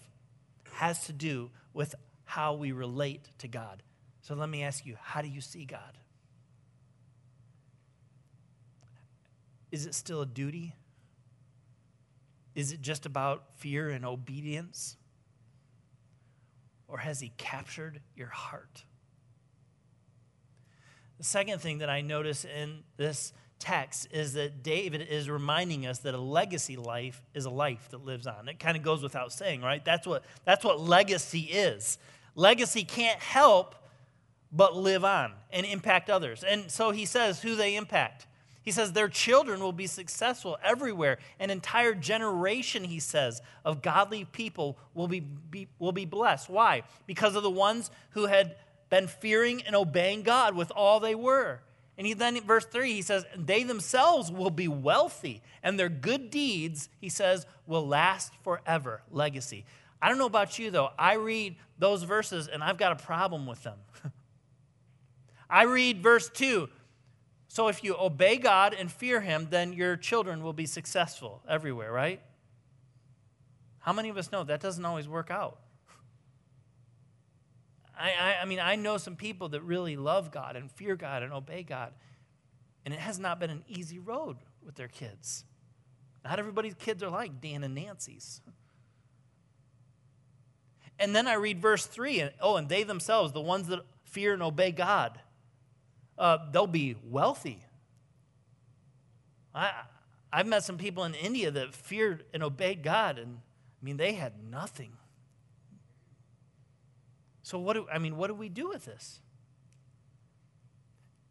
has 0.72 1.06
to 1.06 1.12
do 1.12 1.50
with 1.72 1.94
how 2.24 2.54
we 2.54 2.72
relate 2.72 3.30
to 3.38 3.48
God. 3.48 3.82
So 4.22 4.34
let 4.34 4.48
me 4.48 4.64
ask 4.64 4.84
you 4.84 4.96
how 5.00 5.22
do 5.22 5.28
you 5.28 5.40
see 5.40 5.64
God? 5.64 5.98
Is 9.70 9.86
it 9.86 9.94
still 9.94 10.22
a 10.22 10.26
duty? 10.26 10.74
Is 12.54 12.72
it 12.72 12.80
just 12.80 13.06
about 13.06 13.44
fear 13.56 13.90
and 13.90 14.04
obedience? 14.04 14.96
or 16.88 16.98
has 16.98 17.20
he 17.20 17.32
captured 17.36 18.00
your 18.16 18.28
heart? 18.28 18.84
The 21.18 21.24
second 21.24 21.60
thing 21.60 21.78
that 21.78 21.90
I 21.90 22.00
notice 22.00 22.44
in 22.44 22.82
this 22.96 23.32
text 23.58 24.08
is 24.12 24.34
that 24.34 24.62
David 24.62 25.02
is 25.02 25.28
reminding 25.28 25.84
us 25.86 25.98
that 26.00 26.14
a 26.14 26.18
legacy 26.18 26.76
life 26.76 27.22
is 27.34 27.44
a 27.44 27.50
life 27.50 27.88
that 27.90 28.04
lives 28.04 28.26
on. 28.26 28.48
It 28.48 28.58
kind 28.58 28.76
of 28.76 28.82
goes 28.82 29.02
without 29.02 29.32
saying, 29.32 29.60
right? 29.62 29.84
That's 29.84 30.06
what, 30.06 30.24
that's 30.44 30.64
what 30.64 30.80
legacy 30.80 31.40
is. 31.40 31.98
Legacy 32.34 32.84
can't 32.84 33.20
help 33.20 33.74
but 34.52 34.76
live 34.76 35.04
on 35.04 35.32
and 35.50 35.66
impact 35.66 36.08
others. 36.08 36.44
And 36.44 36.70
so 36.70 36.92
he 36.92 37.04
says 37.04 37.42
who 37.42 37.56
they 37.56 37.74
impact. 37.76 38.27
He 38.68 38.72
says 38.72 38.92
their 38.92 39.08
children 39.08 39.60
will 39.60 39.72
be 39.72 39.86
successful 39.86 40.58
everywhere. 40.62 41.16
An 41.40 41.48
entire 41.48 41.94
generation, 41.94 42.84
he 42.84 43.00
says, 43.00 43.40
of 43.64 43.80
godly 43.80 44.26
people 44.26 44.76
will 44.92 45.08
be, 45.08 45.20
be, 45.20 45.68
will 45.78 45.92
be 45.92 46.04
blessed. 46.04 46.50
Why? 46.50 46.82
Because 47.06 47.34
of 47.34 47.42
the 47.42 47.50
ones 47.50 47.90
who 48.10 48.26
had 48.26 48.56
been 48.90 49.06
fearing 49.06 49.62
and 49.62 49.74
obeying 49.74 50.20
God 50.20 50.54
with 50.54 50.70
all 50.72 51.00
they 51.00 51.14
were. 51.14 51.60
And 51.96 52.06
he 52.06 52.12
then, 52.12 52.38
verse 52.42 52.66
3, 52.66 52.92
he 52.92 53.00
says, 53.00 53.24
they 53.34 53.62
themselves 53.62 54.30
will 54.30 54.50
be 54.50 54.68
wealthy, 54.68 55.40
and 55.62 55.78
their 55.78 55.88
good 55.88 56.28
deeds, 56.28 56.90
he 57.00 57.08
says, 57.08 57.46
will 57.66 57.86
last 57.88 58.34
forever. 58.44 59.00
Legacy. 59.10 59.64
I 60.02 60.10
don't 60.10 60.18
know 60.18 60.26
about 60.26 60.58
you, 60.58 60.70
though. 60.70 60.90
I 60.98 61.14
read 61.14 61.56
those 61.78 62.02
verses, 62.02 62.48
and 62.48 62.62
I've 62.62 62.76
got 62.76 62.92
a 62.92 63.02
problem 63.02 63.46
with 63.46 63.62
them. 63.62 63.78
I 65.48 65.62
read 65.62 66.02
verse 66.02 66.28
2 66.28 66.68
so 67.48 67.68
if 67.68 67.82
you 67.82 67.96
obey 67.98 68.36
God 68.36 68.74
and 68.78 68.92
fear 68.92 69.20
Him, 69.22 69.48
then 69.50 69.72
your 69.72 69.96
children 69.96 70.42
will 70.42 70.52
be 70.52 70.66
successful 70.66 71.42
everywhere, 71.48 71.90
right? 71.90 72.20
How 73.80 73.92
many 73.92 74.10
of 74.10 74.18
us 74.18 74.30
know 74.30 74.44
that 74.44 74.60
doesn't 74.60 74.84
always 74.84 75.08
work 75.08 75.30
out? 75.30 75.58
I, 77.98 78.10
I, 78.10 78.42
I, 78.42 78.44
mean, 78.44 78.60
I 78.60 78.76
know 78.76 78.98
some 78.98 79.16
people 79.16 79.48
that 79.48 79.62
really 79.62 79.96
love 79.96 80.30
God 80.30 80.56
and 80.56 80.70
fear 80.70 80.94
God 80.94 81.22
and 81.22 81.32
obey 81.32 81.62
God, 81.62 81.92
and 82.84 82.92
it 82.92 83.00
has 83.00 83.18
not 83.18 83.40
been 83.40 83.50
an 83.50 83.64
easy 83.66 83.98
road 83.98 84.36
with 84.64 84.76
their 84.76 84.88
kids. 84.88 85.44
Not 86.24 86.38
everybody's 86.38 86.74
kids 86.74 87.02
are 87.02 87.10
like 87.10 87.40
Dan 87.40 87.64
and 87.64 87.74
Nancy's. 87.74 88.42
And 90.98 91.16
then 91.16 91.26
I 91.26 91.34
read 91.34 91.60
verse 91.62 91.86
3, 91.86 92.20
and 92.20 92.32
oh, 92.40 92.56
and 92.56 92.68
they 92.68 92.82
themselves, 92.82 93.32
the 93.32 93.40
ones 93.40 93.68
that 93.68 93.80
fear 94.04 94.34
and 94.34 94.42
obey 94.42 94.70
God, 94.70 95.18
uh, 96.18 96.38
they'll 96.50 96.66
be 96.66 96.96
wealthy. 97.04 97.62
I, 99.54 99.72
I've 100.32 100.46
met 100.46 100.64
some 100.64 100.76
people 100.76 101.04
in 101.04 101.14
India 101.14 101.50
that 101.50 101.74
feared 101.74 102.24
and 102.34 102.42
obeyed 102.42 102.82
God, 102.82 103.18
and 103.18 103.38
I 103.38 103.84
mean, 103.84 103.96
they 103.96 104.12
had 104.12 104.32
nothing. 104.50 104.92
So, 107.42 107.58
what 107.58 107.74
do, 107.74 107.86
I 107.92 107.98
mean, 107.98 108.16
what 108.16 108.26
do 108.26 108.34
we 108.34 108.48
do 108.48 108.68
with 108.68 108.84
this? 108.84 109.20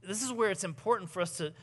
This 0.02 0.24
is 0.24 0.32
where 0.32 0.50
it's 0.50 0.64
important 0.64 1.12
for 1.12 1.22
us 1.22 1.38
to 1.38 1.54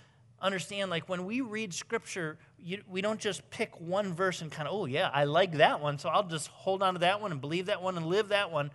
understand 0.41 0.91
like 0.91 1.09
when 1.09 1.25
we 1.25 1.41
read 1.41 1.73
scripture 1.73 2.37
you, 2.59 2.83
we 2.87 3.01
don't 3.01 3.19
just 3.19 3.49
pick 3.49 3.81
one 3.81 4.13
verse 4.13 4.43
and 4.43 4.53
kind 4.53 4.69
of 4.69 4.75
oh 4.75 4.85
yeah 4.85 5.09
i 5.15 5.25
like 5.25 5.53
that 5.53 5.81
one 5.81 5.99
so 5.99 6.11
i'll 6.11 6.27
just 6.27 6.49
hold 6.49 6.83
on 6.83 6.95
to 6.95 7.01
that 7.01 7.23
one 7.23 7.33
and 7.33 7.41
believe 7.41 7.67
that 7.67 7.81
one 7.81 7.97
and 7.97 8.05
live 8.05 8.29
that 8.29 8.51
one 8.51 8.71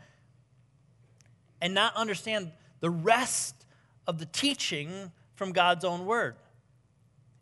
and 1.62 1.76
not 1.76 1.96
understand 1.96 2.52
the 2.80 2.90
rest 2.90 3.68
of 4.10 4.18
the 4.18 4.26
teaching 4.26 5.12
from 5.36 5.52
God's 5.52 5.86
own 5.86 6.08
word 6.08 6.36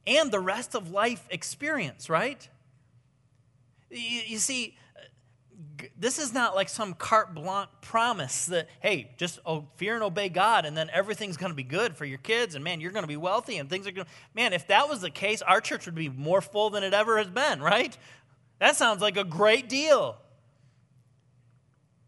and 0.06 0.32
the 0.32 0.40
rest 0.40 0.76
of 0.76 0.92
life 0.92 1.26
experience, 1.30 2.10
right? 2.10 2.48
You, 3.90 4.22
you 4.26 4.38
see, 4.38 4.76
this 5.98 6.20
is 6.20 6.34
not 6.34 6.56
like 6.56 6.68
some 6.68 6.94
carte 6.94 7.34
blanche 7.34 7.70
promise 7.82 8.48
that, 8.48 8.68
hey, 8.82 9.12
just 9.16 9.40
oh, 9.46 9.66
fear 9.78 9.96
and 9.96 10.04
obey 10.04 10.28
God 10.28 10.66
and 10.66 10.76
then 10.76 10.90
everything's 10.92 11.38
going 11.38 11.52
to 11.52 11.56
be 11.56 11.64
good 11.64 11.96
for 11.96 12.04
your 12.04 12.18
kids 12.18 12.54
and 12.54 12.66
man, 12.66 12.82
you're 12.82 12.92
going 12.92 13.04
to 13.04 13.08
be 13.08 13.16
wealthy 13.16 13.58
and 13.60 13.70
things 13.70 13.88
are 13.88 13.92
going 13.92 14.06
to. 14.06 14.12
Man, 14.36 14.52
if 14.52 14.68
that 14.68 14.90
was 14.90 15.00
the 15.00 15.10
case, 15.10 15.42
our 15.42 15.62
church 15.62 15.86
would 15.86 15.96
be 15.96 16.10
more 16.10 16.42
full 16.42 16.70
than 16.70 16.84
it 16.84 16.94
ever 16.94 17.18
has 17.18 17.30
been, 17.30 17.62
right? 17.62 17.98
That 18.60 18.76
sounds 18.76 19.02
like 19.02 19.16
a 19.16 19.24
great 19.24 19.70
deal. 19.70 20.18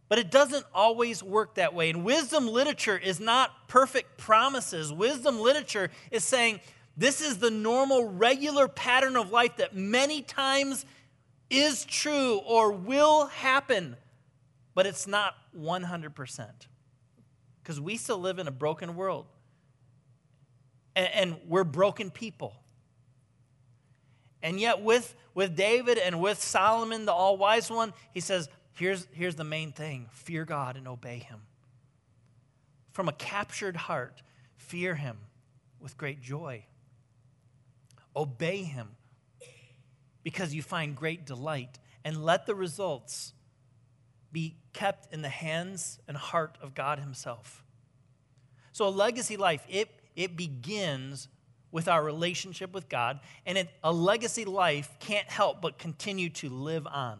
But 0.09 0.17
it 0.17 0.31
doesn't 0.31 0.65
always 0.73 1.23
work 1.23 1.55
that 1.55 1.75
way. 1.75 1.91
And 1.91 2.03
wisdom 2.03 2.47
literature 2.47 2.97
is 2.97 3.19
not 3.19 3.67
perfect 3.67 4.17
promises. 4.17 4.91
Wisdom 4.91 5.39
literature 5.39 5.91
is 6.11 6.23
saying 6.23 6.59
this 6.97 7.21
is 7.21 7.37
the 7.37 7.51
normal, 7.51 8.05
regular 8.05 8.67
pattern 8.67 9.15
of 9.15 9.31
life 9.31 9.57
that 9.57 9.75
many 9.75 10.21
times 10.23 10.85
is 11.49 11.85
true 11.85 12.37
or 12.39 12.71
will 12.71 13.27
happen, 13.27 13.95
but 14.73 14.85
it's 14.85 15.07
not 15.07 15.35
100%. 15.57 16.49
Because 17.61 17.79
we 17.79 17.95
still 17.95 18.19
live 18.19 18.39
in 18.39 18.47
a 18.47 18.51
broken 18.51 18.95
world. 18.95 19.27
And, 20.95 21.09
and 21.13 21.35
we're 21.47 21.63
broken 21.63 22.09
people. 22.09 22.55
And 24.41 24.59
yet, 24.59 24.81
with, 24.81 25.15
with 25.33 25.55
David 25.55 25.97
and 25.97 26.19
with 26.21 26.41
Solomon, 26.41 27.05
the 27.05 27.13
all 27.13 27.37
wise 27.37 27.69
one, 27.69 27.93
he 28.13 28.19
says, 28.19 28.49
Here's, 28.73 29.07
here's 29.11 29.35
the 29.35 29.43
main 29.43 29.71
thing 29.71 30.07
fear 30.13 30.45
God 30.45 30.77
and 30.77 30.87
obey 30.87 31.19
Him. 31.19 31.41
From 32.91 33.07
a 33.07 33.13
captured 33.13 33.75
heart, 33.75 34.21
fear 34.57 34.95
Him 34.95 35.17
with 35.79 35.97
great 35.97 36.21
joy. 36.21 36.65
Obey 38.15 38.63
Him 38.63 38.89
because 40.23 40.53
you 40.53 40.61
find 40.61 40.95
great 40.95 41.25
delight, 41.25 41.79
and 42.03 42.23
let 42.23 42.45
the 42.45 42.55
results 42.55 43.33
be 44.31 44.55
kept 44.73 45.11
in 45.13 45.21
the 45.21 45.29
hands 45.29 45.99
and 46.07 46.15
heart 46.15 46.57
of 46.61 46.75
God 46.75 46.99
Himself. 46.99 47.63
So, 48.71 48.87
a 48.87 48.89
legacy 48.89 49.37
life, 49.37 49.65
it, 49.67 49.89
it 50.15 50.35
begins 50.35 51.27
with 51.71 51.87
our 51.87 52.03
relationship 52.03 52.73
with 52.73 52.89
God, 52.89 53.19
and 53.45 53.57
it, 53.57 53.69
a 53.83 53.91
legacy 53.91 54.45
life 54.45 54.97
can't 54.99 55.27
help 55.27 55.61
but 55.61 55.77
continue 55.77 56.29
to 56.29 56.49
live 56.49 56.87
on. 56.87 57.19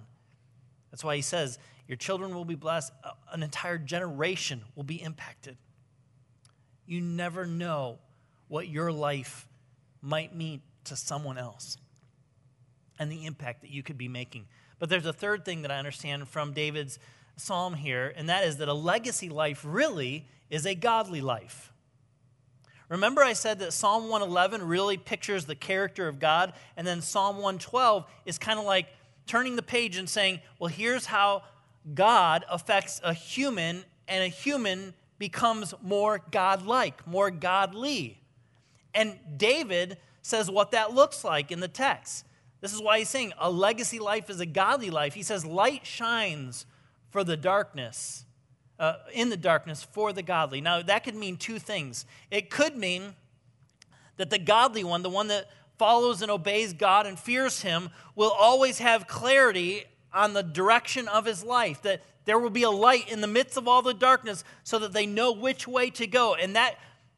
That's 0.92 1.04
why 1.04 1.16
he 1.16 1.22
says, 1.22 1.60
Your 1.88 1.98
children 1.98 2.34
will 2.34 2.46
be 2.46 2.56
blessed, 2.56 2.92
an 3.32 3.44
entire 3.44 3.78
generation 3.78 4.62
will 4.76 4.84
be 4.84 5.02
impacted. 5.02 5.58
You 6.86 7.02
never 7.02 7.46
know 7.46 8.00
what 8.48 8.68
your 8.68 8.92
life 8.92 9.48
might 10.02 10.36
mean 10.36 10.62
to 10.86 10.96
someone 10.96 11.38
else 11.38 11.78
and 12.98 13.12
the 13.12 13.26
impact 13.26 13.62
that 13.62 13.70
you 13.70 13.84
could 13.84 13.98
be 13.98 14.08
making. 14.08 14.48
But 14.80 14.90
there's 14.90 15.06
a 15.06 15.14
third 15.14 15.46
thing 15.46 15.62
that 15.62 15.72
I 15.72 15.78
understand 15.78 16.28
from 16.28 16.54
David's 16.54 17.00
psalm 17.38 17.74
here, 17.76 18.14
and 18.16 18.30
that 18.30 18.44
is 18.44 18.58
that 18.58 18.68
a 18.68 18.74
legacy 18.74 19.30
life 19.30 19.64
really 19.66 20.28
is 20.50 20.66
a 20.66 20.76
godly 20.76 21.22
life. 21.22 21.72
Remember, 22.90 23.24
I 23.24 23.34
said 23.34 23.60
that 23.60 23.72
Psalm 23.72 24.10
111 24.10 24.64
really 24.64 24.98
pictures 24.98 25.46
the 25.46 25.56
character 25.56 26.08
of 26.08 26.20
God, 26.20 26.54
and 26.76 26.88
then 26.88 27.02
Psalm 27.02 27.36
112 27.36 28.06
is 28.26 28.40
kind 28.40 28.58
of 28.58 28.66
like 28.66 28.88
turning 29.30 29.56
the 29.56 29.62
page 29.62 29.96
and 29.96 30.10
saying, 30.10 30.40
well, 30.58 30.70
here's 30.70 31.06
how 31.06 31.44
God 31.94 32.44
affects 32.50 33.00
a 33.04 33.14
human, 33.14 33.84
and 34.08 34.24
a 34.24 34.28
human 34.28 34.96
becomes 35.20 35.76
more 35.84 36.20
godlike, 36.32 37.06
more 37.06 37.30
godly. 37.30 38.20
And 38.96 39.20
David 39.38 39.98
says 40.24 40.50
what 40.50 40.72
that 40.72 40.94
looks 40.96 41.24
like 41.24 41.52
in 41.52 41.60
the 41.60 41.68
text. 41.68 42.26
This 42.60 42.74
is 42.74 42.82
why 42.82 42.98
he's 42.98 43.10
saying 43.10 43.34
a 43.38 43.52
legacy 43.52 44.00
life 44.00 44.32
is 44.32 44.40
a 44.40 44.46
godly 44.48 44.90
life. 44.90 45.14
He 45.14 45.24
says, 45.24 45.46
light 45.46 45.86
shines 45.86 46.66
for 47.12 47.24
the 47.24 47.38
darkness, 47.38 48.26
uh, 48.80 48.96
in 49.14 49.30
the 49.30 49.38
darkness 49.38 49.84
for 49.84 50.12
the 50.12 50.24
godly. 50.24 50.60
Now, 50.60 50.82
that 50.82 51.04
could 51.04 51.16
mean 51.16 51.38
two 51.38 51.60
things. 51.60 52.06
It 52.32 52.50
could 52.50 52.76
mean 52.76 53.14
that 54.18 54.32
the 54.32 54.40
godly 54.40 54.84
one, 54.84 55.04
the 55.04 55.10
one 55.10 55.28
that 55.28 55.46
follows 55.80 56.22
and 56.22 56.30
obeys 56.30 56.74
God 56.74 57.08
and 57.08 57.18
fears 57.18 57.62
Him, 57.62 57.90
will 58.16 58.32
always 58.32 58.78
have 58.78 59.08
clarity 59.08 59.86
on 60.14 60.34
the 60.34 60.44
direction 60.44 61.08
of 61.08 61.26
his 61.26 61.44
life, 61.44 61.82
that 61.84 62.02
there 62.26 62.40
will 62.40 62.50
be 62.50 62.64
a 62.64 62.70
light 62.70 63.10
in 63.10 63.22
the 63.22 63.28
midst 63.28 63.58
of 63.58 63.68
all 63.68 63.82
the 63.82 63.94
darkness 63.94 64.44
so 64.64 64.80
that 64.80 64.94
they 64.94 65.06
know 65.06 65.32
which 65.32 65.68
way 65.68 65.90
to 65.92 66.08
go. 66.08 66.36
And 66.36 66.56
that, 66.56 66.76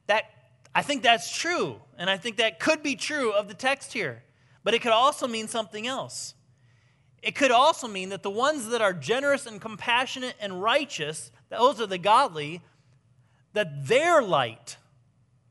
that 0.07 0.25
I 0.73 0.81
think 0.81 1.03
that's 1.03 1.35
true. 1.35 1.81
And 1.97 2.09
I 2.09 2.17
think 2.17 2.37
that 2.37 2.59
could 2.59 2.83
be 2.83 2.95
true 2.95 3.31
of 3.31 3.47
the 3.47 3.53
text 3.53 3.93
here. 3.93 4.23
But 4.63 4.73
it 4.73 4.81
could 4.81 4.91
also 4.91 5.27
mean 5.27 5.47
something 5.47 5.87
else. 5.87 6.35
It 7.21 7.35
could 7.35 7.51
also 7.51 7.87
mean 7.87 8.09
that 8.09 8.23
the 8.23 8.29
ones 8.29 8.69
that 8.69 8.81
are 8.81 8.93
generous 8.93 9.45
and 9.45 9.59
compassionate 9.61 10.35
and 10.39 10.61
righteous, 10.61 11.31
those 11.49 11.79
are 11.79 11.87
the 11.87 11.97
godly, 11.97 12.61
that 13.53 13.87
their 13.87 14.21
light 14.21 14.77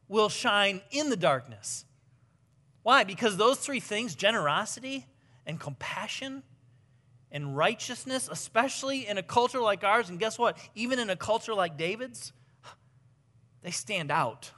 will 0.08 0.28
shine 0.28 0.80
in 0.90 1.10
the 1.10 1.16
darkness. 1.16 1.84
Why? 2.82 3.04
Because 3.04 3.36
those 3.36 3.58
three 3.58 3.80
things 3.80 4.14
generosity 4.14 5.06
and 5.46 5.60
compassion 5.60 6.42
and 7.30 7.56
righteousness, 7.56 8.28
especially 8.30 9.06
in 9.06 9.18
a 9.18 9.22
culture 9.22 9.60
like 9.60 9.84
ours, 9.84 10.08
and 10.08 10.18
guess 10.18 10.38
what? 10.38 10.58
Even 10.74 10.98
in 10.98 11.10
a 11.10 11.16
culture 11.16 11.54
like 11.54 11.76
David's, 11.76 12.32
they 13.62 13.70
stand 13.70 14.10
out. 14.10 14.50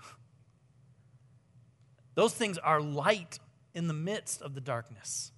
Those 2.14 2.32
things 2.32 2.58
are 2.58 2.80
light 2.80 3.38
in 3.74 3.88
the 3.88 3.94
midst 3.94 4.42
of 4.42 4.54
the 4.54 4.60
darkness. 4.60 5.32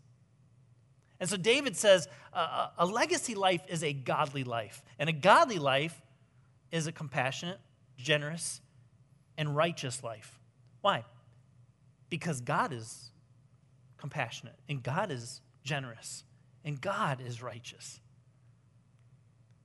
And 1.21 1.31
so 1.31 1.37
David 1.37 1.76
says 1.76 2.09
a 2.33 2.85
legacy 2.85 3.35
life 3.35 3.62
is 3.69 3.83
a 3.83 3.93
godly 3.93 4.45
life, 4.45 4.83
and 4.99 5.09
a 5.09 5.12
godly 5.12 5.59
life 5.59 6.03
is 6.71 6.87
a 6.87 6.93
compassionate, 6.93 7.61
generous, 7.97 8.61
and 9.38 9.57
righteous 9.57 10.03
life. 10.03 10.38
Why? 10.81 11.05
Because 12.11 12.41
God 12.41 12.73
is 12.73 13.11
compassionate 13.97 14.57
and 14.69 14.83
God 14.83 15.11
is 15.11 15.41
generous 15.63 16.25
and 16.65 16.81
God 16.81 17.21
is 17.21 17.43
righteous. 17.43 18.01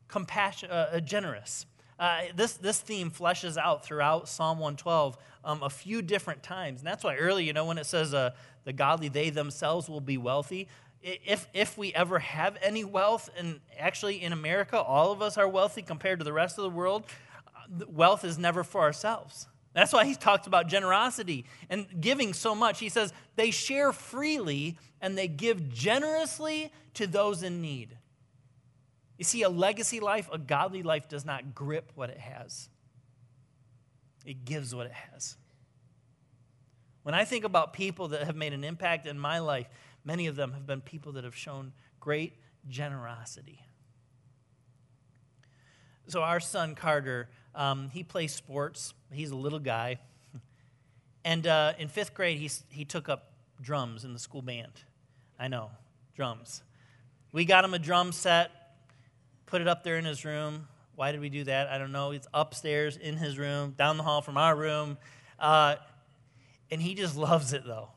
Compassion, 0.08 0.72
uh, 0.72 0.90
uh 0.94 1.00
generous. 1.00 1.66
Uh, 2.00 2.22
this, 2.34 2.54
this 2.54 2.80
theme 2.80 3.12
fleshes 3.12 3.58
out 3.58 3.86
throughout 3.86 4.30
Psalm 4.30 4.58
112 4.60 5.18
um, 5.44 5.62
a 5.62 5.70
few 5.70 6.02
different 6.02 6.42
times. 6.42 6.80
And 6.80 6.88
that's 6.88 7.04
why 7.04 7.18
early, 7.18 7.44
you 7.44 7.52
know, 7.52 7.66
when 7.66 7.78
it 7.78 7.86
says 7.86 8.14
uh, 8.14 8.32
the 8.64 8.72
godly, 8.72 9.10
they 9.10 9.30
themselves 9.30 9.90
will 9.90 10.00
be 10.00 10.18
wealthy, 10.18 10.70
if, 11.02 11.48
if 11.54 11.78
we 11.78 11.94
ever 11.94 12.20
have 12.20 12.58
any 12.62 12.84
wealth, 12.84 13.30
and 13.38 13.60
actually 13.78 14.22
in 14.22 14.34
America, 14.34 14.80
all 14.80 15.12
of 15.12 15.22
us 15.22 15.38
are 15.38 15.48
wealthy 15.48 15.82
compared 15.82 16.20
to 16.20 16.26
the 16.26 16.34
rest 16.34 16.58
of 16.58 16.64
the 16.64 16.70
world, 16.70 17.06
uh, 17.48 17.86
wealth 17.88 18.26
is 18.26 18.38
never 18.38 18.64
for 18.64 18.82
ourselves. 18.82 19.48
That's 19.74 19.94
why 19.94 20.06
he 20.06 20.16
talks 20.16 20.48
about 20.48 20.68
generosity 20.68 21.46
and 21.70 21.88
giving 22.02 22.34
so 22.34 22.56
much. 22.56 22.80
He 22.80 22.90
says 22.90 23.14
they 23.36 23.52
share 23.52 23.94
freely 23.94 24.78
and 25.00 25.18
they 25.18 25.28
give 25.28 25.70
generously 25.70 26.72
to 26.96 27.08
those 27.08 27.44
in 27.44 27.62
need. 27.62 27.98
You 29.18 29.26
see, 29.26 29.44
a 29.44 29.50
legacy 29.50 30.00
life, 30.00 30.30
a 30.32 30.38
godly 30.38 30.82
life, 30.82 31.08
does 31.08 31.26
not 31.26 31.54
grip 31.54 31.92
what 31.96 32.10
it 32.10 32.18
has, 32.18 32.70
it 34.26 34.46
gives 34.46 34.74
what 34.74 34.86
it 34.86 34.94
has. 34.94 35.36
When 37.04 37.16
I 37.16 37.26
think 37.26 37.44
about 37.44 37.74
people 37.74 38.10
that 38.10 38.24
have 38.24 38.36
made 38.36 38.54
an 38.54 38.64
impact 38.64 39.08
in 39.08 39.18
my 39.18 39.40
life, 39.40 39.68
many 40.04 40.28
of 40.28 40.36
them 40.36 40.54
have 40.54 40.66
been 40.66 40.82
people 40.82 41.14
that 41.14 41.24
have 41.24 41.36
shown 41.36 41.74
great 42.00 42.34
generosity. 42.68 43.66
So, 46.08 46.22
our 46.22 46.40
son 46.40 46.76
Carter, 46.76 47.30
um, 47.56 47.90
he 47.92 48.04
plays 48.04 48.34
sports. 48.34 48.94
He's 49.12 49.32
a 49.32 49.36
little 49.36 49.60
guy. 49.60 50.00
And 51.26 51.46
uh, 51.46 51.74
in 51.78 51.90
fifth 51.90 52.14
grade, 52.14 52.38
he, 52.38 52.50
he 52.70 52.86
took 52.86 53.10
up 53.10 53.34
drums 53.62 54.06
in 54.06 54.14
the 54.14 54.20
school 54.20 54.42
band. 54.42 54.72
I 55.38 55.48
know, 55.48 55.72
drums. 56.16 56.64
We 57.32 57.46
got 57.46 57.64
him 57.64 57.74
a 57.74 57.80
drum 57.80 58.12
set, 58.12 58.52
put 59.46 59.62
it 59.62 59.68
up 59.68 59.84
there 59.84 59.98
in 59.98 60.06
his 60.06 60.26
room. 60.26 60.68
Why 60.96 61.12
did 61.12 61.22
we 61.22 61.30
do 61.30 61.44
that? 61.46 61.68
I 61.68 61.78
don't 61.78 61.92
know. 61.92 62.12
It's 62.12 62.28
upstairs 62.34 62.98
in 62.98 63.16
his 63.18 63.38
room, 63.38 63.76
down 63.78 63.98
the 63.98 64.04
hall 64.04 64.22
from 64.22 64.38
our 64.38 64.56
room. 64.56 64.98
Uh, 65.38 65.76
and 66.72 66.82
he 66.82 66.94
just 66.94 67.16
loves 67.16 67.54
it, 67.54 67.66
though. 67.66 67.90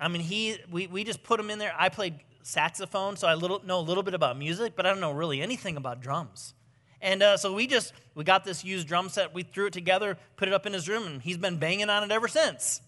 I 0.00 0.08
mean, 0.08 0.22
he, 0.22 0.56
we, 0.70 0.86
we 0.86 1.04
just 1.04 1.22
put 1.22 1.38
him 1.38 1.50
in 1.50 1.58
there. 1.58 1.74
I 1.76 1.88
played 1.88 2.14
saxophone, 2.42 3.16
so 3.16 3.28
I 3.28 3.34
little, 3.34 3.60
know 3.64 3.80
a 3.80 3.82
little 3.82 4.02
bit 4.02 4.14
about 4.14 4.38
music, 4.38 4.74
but 4.74 4.86
I 4.86 4.90
don't 4.90 5.00
know 5.00 5.12
really 5.12 5.40
anything 5.40 5.76
about 5.76 6.00
drums. 6.00 6.54
And 7.00 7.22
uh, 7.22 7.36
so 7.36 7.52
we 7.52 7.66
just, 7.66 7.92
we 8.14 8.24
got 8.24 8.44
this 8.44 8.64
used 8.64 8.88
drum 8.88 9.08
set, 9.08 9.32
we 9.32 9.42
threw 9.42 9.66
it 9.66 9.72
together, 9.72 10.18
put 10.36 10.48
it 10.48 10.54
up 10.54 10.66
in 10.66 10.72
his 10.72 10.88
room, 10.88 11.06
and 11.06 11.22
he's 11.22 11.38
been 11.38 11.58
banging 11.58 11.90
on 11.90 12.02
it 12.02 12.10
ever 12.10 12.28
since. 12.28 12.80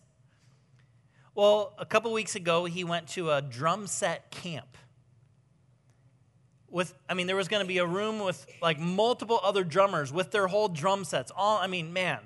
Well, 1.35 1.75
a 1.79 1.87
couple 1.87 2.13
weeks 2.13 2.35
ago, 2.35 2.65
he 2.65 2.83
went 2.83 3.09
to 3.09 3.31
a 3.31 3.41
drum 3.41 3.87
set 3.87 4.31
camp. 4.31 4.77
With, 6.69 6.95
I 7.09 7.15
mean, 7.15 7.27
there 7.27 7.37
was 7.37 7.49
going 7.49 7.63
to 7.63 7.69
be 7.69 7.79
a 7.79 7.87
room 7.87 8.21
with 8.21 8.47
like 8.61 8.79
multiple 8.79 9.41
other 9.43 9.65
drummers 9.65 10.13
with 10.13 10.31
their 10.31 10.47
whole 10.47 10.69
drum 10.69 11.05
sets. 11.05 11.33
All, 11.35 11.59
I 11.59 11.67
mean, 11.67 11.93
man. 11.93 12.19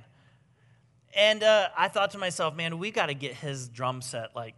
And 1.16 1.42
uh, 1.42 1.68
I 1.76 1.88
thought 1.88 2.10
to 2.12 2.18
myself, 2.18 2.56
man, 2.56 2.78
we 2.78 2.90
got 2.90 3.06
to 3.06 3.14
get 3.14 3.34
his 3.34 3.68
drum 3.68 4.02
set 4.02 4.34
like 4.34 4.54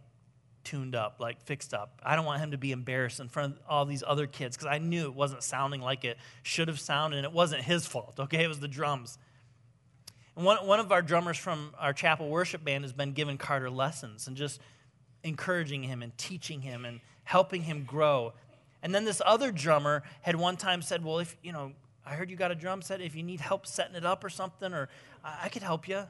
tuned 0.67 0.95
up, 0.95 1.17
like 1.19 1.41
fixed 1.41 1.73
up. 1.73 2.01
I 2.03 2.17
don't 2.17 2.25
want 2.25 2.41
him 2.41 2.51
to 2.51 2.57
be 2.57 2.73
embarrassed 2.73 3.21
in 3.21 3.29
front 3.29 3.55
of 3.55 3.61
all 3.69 3.85
these 3.85 4.03
other 4.05 4.27
kids 4.27 4.57
because 4.57 4.67
I 4.69 4.79
knew 4.79 5.05
it 5.05 5.13
wasn't 5.13 5.41
sounding 5.41 5.79
like 5.79 6.03
it 6.03 6.17
should 6.43 6.67
have 6.67 6.79
sounded, 6.79 7.17
and 7.17 7.25
it 7.25 7.31
wasn't 7.31 7.61
his 7.61 7.87
fault, 7.87 8.15
okay? 8.19 8.43
It 8.43 8.49
was 8.49 8.59
the 8.59 8.67
drums. 8.67 9.17
And 10.35 10.45
one, 10.45 10.67
one 10.67 10.81
of 10.81 10.91
our 10.91 11.01
drummers 11.01 11.37
from 11.37 11.73
our 11.79 11.93
chapel 11.93 12.27
worship 12.27 12.65
band 12.65 12.83
has 12.83 12.91
been 12.91 13.13
giving 13.13 13.37
Carter 13.37 13.69
lessons 13.69 14.27
and 14.27 14.35
just 14.35 14.59
encouraging 15.23 15.83
him 15.83 16.03
and 16.03 16.15
teaching 16.17 16.61
him 16.61 16.83
and 16.83 16.99
helping 17.23 17.61
him 17.61 17.85
grow. 17.85 18.33
And 18.83 18.93
then 18.93 19.05
this 19.05 19.21
other 19.25 19.53
drummer 19.53 20.03
had 20.21 20.35
one 20.35 20.57
time 20.57 20.81
said, 20.81 21.03
Well, 21.03 21.19
if, 21.19 21.37
you 21.41 21.53
know, 21.53 21.71
I 22.05 22.15
heard 22.15 22.29
you 22.29 22.35
got 22.35 22.51
a 22.51 22.55
drum 22.55 22.81
set. 22.81 22.99
If 22.99 23.15
you 23.15 23.23
need 23.23 23.39
help 23.39 23.65
setting 23.65 23.95
it 23.95 24.05
up 24.05 24.23
or 24.23 24.29
something, 24.29 24.73
or 24.73 24.89
I, 25.23 25.45
I 25.45 25.49
could 25.49 25.63
help 25.63 25.87
you. 25.87 26.03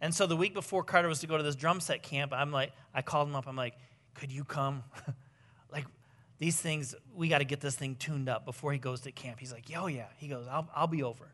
And 0.00 0.14
so 0.14 0.26
the 0.26 0.36
week 0.36 0.54
before 0.54 0.82
Carter 0.82 1.08
was 1.08 1.20
to 1.20 1.26
go 1.26 1.36
to 1.36 1.42
this 1.42 1.56
drum 1.56 1.80
set 1.80 2.02
camp, 2.02 2.32
I'm 2.32 2.50
like, 2.50 2.72
I 2.94 3.02
called 3.02 3.28
him 3.28 3.36
up. 3.36 3.46
I'm 3.46 3.56
like, 3.56 3.74
could 4.14 4.32
you 4.32 4.44
come? 4.44 4.82
like, 5.72 5.84
these 6.38 6.58
things, 6.58 6.94
we 7.14 7.28
got 7.28 7.38
to 7.38 7.44
get 7.44 7.60
this 7.60 7.76
thing 7.76 7.96
tuned 7.96 8.28
up 8.28 8.46
before 8.46 8.72
he 8.72 8.78
goes 8.78 9.02
to 9.02 9.12
camp. 9.12 9.38
He's 9.38 9.52
like, 9.52 9.68
yo, 9.68 9.86
yeah. 9.86 10.06
He 10.16 10.26
goes, 10.26 10.46
I'll, 10.50 10.68
I'll 10.74 10.86
be 10.86 11.02
over. 11.02 11.30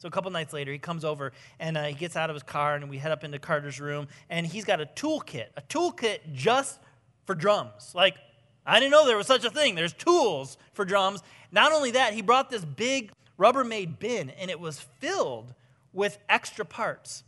So 0.00 0.08
a 0.08 0.10
couple 0.10 0.30
nights 0.30 0.52
later, 0.52 0.72
he 0.72 0.78
comes 0.78 1.04
over 1.04 1.32
and 1.58 1.76
uh, 1.76 1.84
he 1.84 1.94
gets 1.94 2.16
out 2.16 2.30
of 2.30 2.34
his 2.36 2.42
car 2.42 2.74
and 2.74 2.88
we 2.88 2.98
head 2.98 3.12
up 3.12 3.22
into 3.22 3.38
Carter's 3.38 3.80
room 3.80 4.08
and 4.30 4.46
he's 4.46 4.64
got 4.64 4.80
a 4.80 4.86
toolkit, 4.86 5.46
a 5.56 5.62
toolkit 5.62 6.32
just 6.32 6.80
for 7.26 7.34
drums. 7.34 7.92
Like, 7.94 8.16
I 8.64 8.78
didn't 8.78 8.92
know 8.92 9.06
there 9.06 9.16
was 9.16 9.26
such 9.26 9.44
a 9.44 9.50
thing. 9.50 9.74
There's 9.74 9.92
tools 9.92 10.56
for 10.72 10.84
drums. 10.84 11.22
Not 11.52 11.72
only 11.72 11.90
that, 11.92 12.14
he 12.14 12.22
brought 12.22 12.50
this 12.50 12.64
big 12.64 13.12
Rubbermaid 13.38 13.98
bin 13.98 14.30
and 14.30 14.50
it 14.50 14.58
was 14.58 14.80
filled 14.80 15.54
with 15.92 16.18
extra 16.28 16.64
parts. 16.64 17.24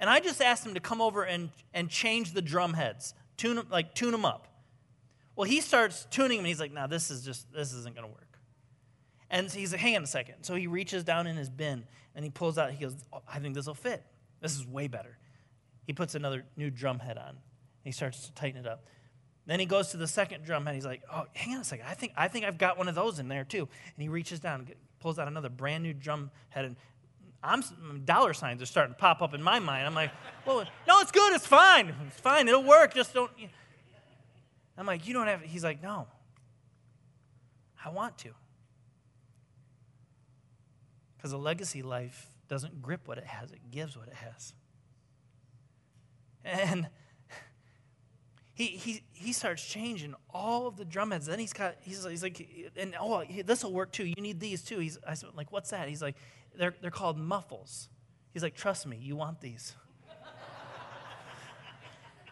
And 0.00 0.08
I 0.08 0.18
just 0.18 0.40
asked 0.40 0.66
him 0.66 0.74
to 0.74 0.80
come 0.80 1.00
over 1.00 1.22
and, 1.22 1.50
and 1.74 1.88
change 1.88 2.32
the 2.32 2.42
drum 2.42 2.72
heads, 2.72 3.14
tune 3.36 3.62
like 3.70 3.94
tune 3.94 4.12
them 4.12 4.24
up. 4.24 4.48
Well, 5.36 5.48
he 5.48 5.60
starts 5.60 6.06
tuning 6.10 6.38
them, 6.38 6.40
and 6.40 6.46
he's 6.48 6.58
like, 6.58 6.72
"No, 6.72 6.86
this 6.86 7.10
is 7.10 7.24
just 7.24 7.52
this 7.52 7.72
isn't 7.72 7.94
going 7.94 8.06
to 8.06 8.12
work." 8.12 8.38
And 9.30 9.50
he's 9.50 9.72
like, 9.72 9.80
"Hang 9.80 9.96
on 9.96 10.02
a 10.02 10.06
second. 10.06 10.42
So 10.42 10.54
he 10.54 10.66
reaches 10.66 11.04
down 11.04 11.26
in 11.26 11.36
his 11.36 11.50
bin 11.50 11.84
and 12.14 12.24
he 12.24 12.30
pulls 12.30 12.58
out. 12.58 12.72
He 12.72 12.84
goes, 12.84 12.96
oh, 13.12 13.22
"I 13.28 13.38
think 13.38 13.54
this 13.54 13.66
will 13.66 13.74
fit. 13.74 14.02
This 14.40 14.56
is 14.56 14.66
way 14.66 14.88
better." 14.88 15.18
He 15.86 15.92
puts 15.92 16.14
another 16.14 16.44
new 16.56 16.70
drum 16.70 16.98
head 16.98 17.18
on. 17.18 17.36
He 17.84 17.92
starts 17.92 18.26
to 18.26 18.34
tighten 18.34 18.60
it 18.60 18.66
up. 18.66 18.86
Then 19.46 19.60
he 19.60 19.66
goes 19.66 19.88
to 19.88 19.96
the 19.96 20.06
second 20.06 20.44
drum 20.44 20.66
head. 20.66 20.74
He's 20.74 20.86
like, 20.86 21.02
"Oh, 21.12 21.26
hang 21.34 21.54
on 21.54 21.60
a 21.60 21.64
second. 21.64 21.86
I 21.86 21.94
think 21.94 22.12
I 22.16 22.28
think 22.28 22.44
I've 22.44 22.58
got 22.58 22.78
one 22.78 22.88
of 22.88 22.94
those 22.94 23.18
in 23.18 23.28
there 23.28 23.44
too." 23.44 23.68
And 23.94 24.02
he 24.02 24.08
reaches 24.08 24.40
down, 24.40 24.60
and 24.60 24.74
pulls 24.98 25.18
out 25.18 25.28
another 25.28 25.48
brand 25.48 25.82
new 25.82 25.92
drum 25.92 26.30
head, 26.50 26.64
and 26.64 26.76
I'm 27.42 27.62
mm, 27.62 28.04
dollar 28.04 28.34
signs 28.34 28.60
are 28.60 28.66
starting 28.66 28.94
to 28.94 28.98
pop 28.98 29.22
up 29.22 29.34
in 29.34 29.42
my 29.42 29.58
mind. 29.58 29.86
I'm 29.86 29.94
like, 29.94 30.10
well, 30.46 30.64
no, 30.86 31.00
it's 31.00 31.10
good. 31.10 31.32
It's 31.32 31.46
fine. 31.46 31.94
It's 32.06 32.20
fine. 32.20 32.48
It'll 32.48 32.62
work. 32.62 32.94
Just 32.94 33.14
don't. 33.14 33.30
I'm 34.76 34.86
like, 34.86 35.06
you 35.06 35.14
don't 35.14 35.26
have. 35.26 35.40
He's 35.42 35.64
like, 35.64 35.82
no. 35.82 36.06
I 37.84 37.88
want 37.88 38.18
to. 38.18 38.30
Because 41.16 41.32
a 41.32 41.38
legacy 41.38 41.82
life 41.82 42.26
doesn't 42.48 42.82
grip 42.82 43.06
what 43.06 43.18
it 43.18 43.26
has, 43.26 43.52
it 43.52 43.70
gives 43.70 43.96
what 43.96 44.08
it 44.08 44.14
has. 44.14 44.54
And 46.44 46.88
he, 48.54 48.66
he, 48.66 49.02
he 49.12 49.32
starts 49.32 49.64
changing 49.64 50.14
all 50.30 50.66
of 50.66 50.76
the 50.76 50.84
drum 50.84 51.10
heads. 51.10 51.26
Then 51.26 51.38
he's 51.38 51.52
got, 51.52 51.76
he's, 51.80 52.04
he's 52.04 52.22
like, 52.22 52.72
and 52.76 52.94
oh, 52.98 53.24
this 53.44 53.62
will 53.62 53.72
work 53.72 53.92
too. 53.92 54.04
You 54.04 54.14
need 54.18 54.40
these 54.40 54.62
too. 54.62 54.78
He's, 54.78 54.98
I 55.06 55.14
said, 55.14 55.30
like, 55.36 55.52
what's 55.52 55.70
that? 55.70 55.88
He's 55.88 56.02
like, 56.02 56.16
they're, 56.56 56.74
they're 56.80 56.90
called 56.90 57.18
muffles. 57.18 57.88
He's 58.32 58.42
like, 58.42 58.54
trust 58.54 58.86
me, 58.86 58.96
you 59.00 59.16
want 59.16 59.40
these. 59.40 59.74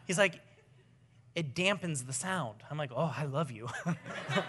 he's 0.06 0.18
like, 0.18 0.40
it 1.34 1.54
dampens 1.54 2.06
the 2.06 2.12
sound. 2.12 2.62
I'm 2.70 2.78
like, 2.78 2.90
oh, 2.94 3.14
I 3.16 3.24
love 3.24 3.50
you. 3.50 3.68
I 3.86 4.42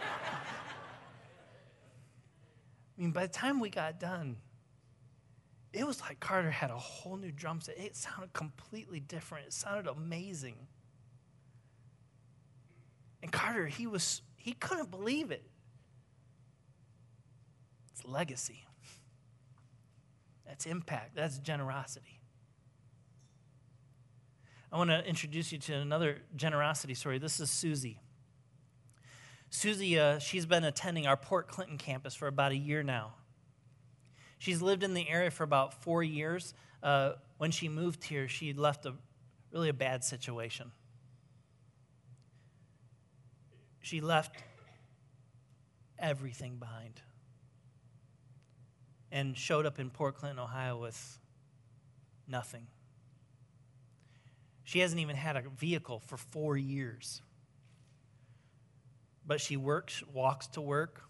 mean, 2.98 3.12
by 3.12 3.28
the 3.28 3.34
time 3.34 3.60
we 3.60 3.70
got 3.70 4.00
done, 4.00 4.38
it 5.72 5.86
was 5.86 6.02
like 6.02 6.20
Carter 6.20 6.50
had 6.50 6.72
a 6.72 6.78
whole 6.78 7.16
new 7.16 7.32
drum 7.32 7.62
set. 7.62 7.78
It 7.78 7.96
sounded 7.96 8.34
completely 8.34 9.00
different. 9.00 9.48
It 9.48 9.54
sounded 9.54 9.88
amazing. 9.88 10.56
And 13.22 13.32
Carter, 13.32 13.68
he 13.68 13.86
was 13.86 14.22
he 14.36 14.54
couldn't 14.54 14.90
believe 14.90 15.32
it. 15.32 15.44
It's 17.92 18.06
legacy. 18.06 18.66
That's 20.50 20.66
impact. 20.66 21.16
That's 21.16 21.38
generosity. 21.38 22.20
I 24.72 24.78
want 24.78 24.90
to 24.90 25.08
introduce 25.08 25.52
you 25.52 25.60
to 25.60 25.74
another 25.76 26.24
generosity 26.36 26.96
story. 26.96 27.20
This 27.20 27.40
is 27.40 27.52
Susie. 27.52 28.02
Susie, 29.52 30.00
uh, 30.00 30.18
she's 30.18 30.48
been 30.48 30.64
attending 30.64 31.06
our 31.06 31.16
Port 31.16 31.48
Clinton 31.48 31.78
campus 31.78 32.16
for 32.16 32.28
about 32.28 32.52
a 32.52 32.56
year 32.56 32.82
now. 32.82 33.14
She's 34.40 34.62
lived 34.62 34.84
in 34.84 34.96
the 34.96 35.08
area 35.08 35.30
for 35.30 35.44
about 35.44 35.84
four 35.84 36.02
years. 36.02 36.56
Uh, 36.82 37.14
when 37.38 37.52
she 37.52 37.70
moved 37.70 38.04
here, 38.04 38.28
she 38.28 38.54
left 38.54 38.88
a 38.88 38.94
really 39.52 39.70
a 39.70 39.74
bad 39.74 40.04
situation. 40.04 40.72
She 43.82 44.02
left 44.02 44.36
everything 46.00 46.56
behind 46.58 47.02
and 49.12 49.38
showed 49.38 49.66
up 49.66 49.80
in 49.80 49.90
Port 49.90 50.16
Clinton, 50.16 50.40
Ohio 50.40 50.78
with 50.78 51.20
nothing. 52.28 52.68
She 54.64 54.80
hasn't 54.80 55.02
even 55.02 55.16
had 55.16 55.36
a 55.36 55.44
vehicle 55.58 56.00
for 56.00 56.18
four 56.18 56.56
years. 56.56 57.22
But 59.26 59.42
she 59.42 59.58
works, 59.58 60.04
walks 60.14 60.48
to 60.48 60.62
work, 60.62 61.02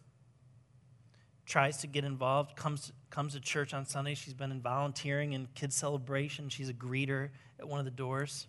tries 1.45 1.77
to 1.77 1.88
get 1.88 2.05
involved, 2.05 2.55
comes, 2.55 2.91
comes 3.09 3.33
to 3.33 3.39
church 3.39 3.73
on 3.73 3.85
Sunday. 3.85 4.13
She's 4.13 4.33
been 4.33 4.51
in 4.51 4.62
volunteering 4.62 5.33
in 5.33 5.47
kids' 5.55 5.75
celebration. 5.75 6.47
She's 6.47 6.69
a 6.69 6.73
greeter 6.73 7.29
at 7.59 7.67
one 7.67 7.79
of 7.79 7.85
the 7.85 7.91
doors. 7.91 8.47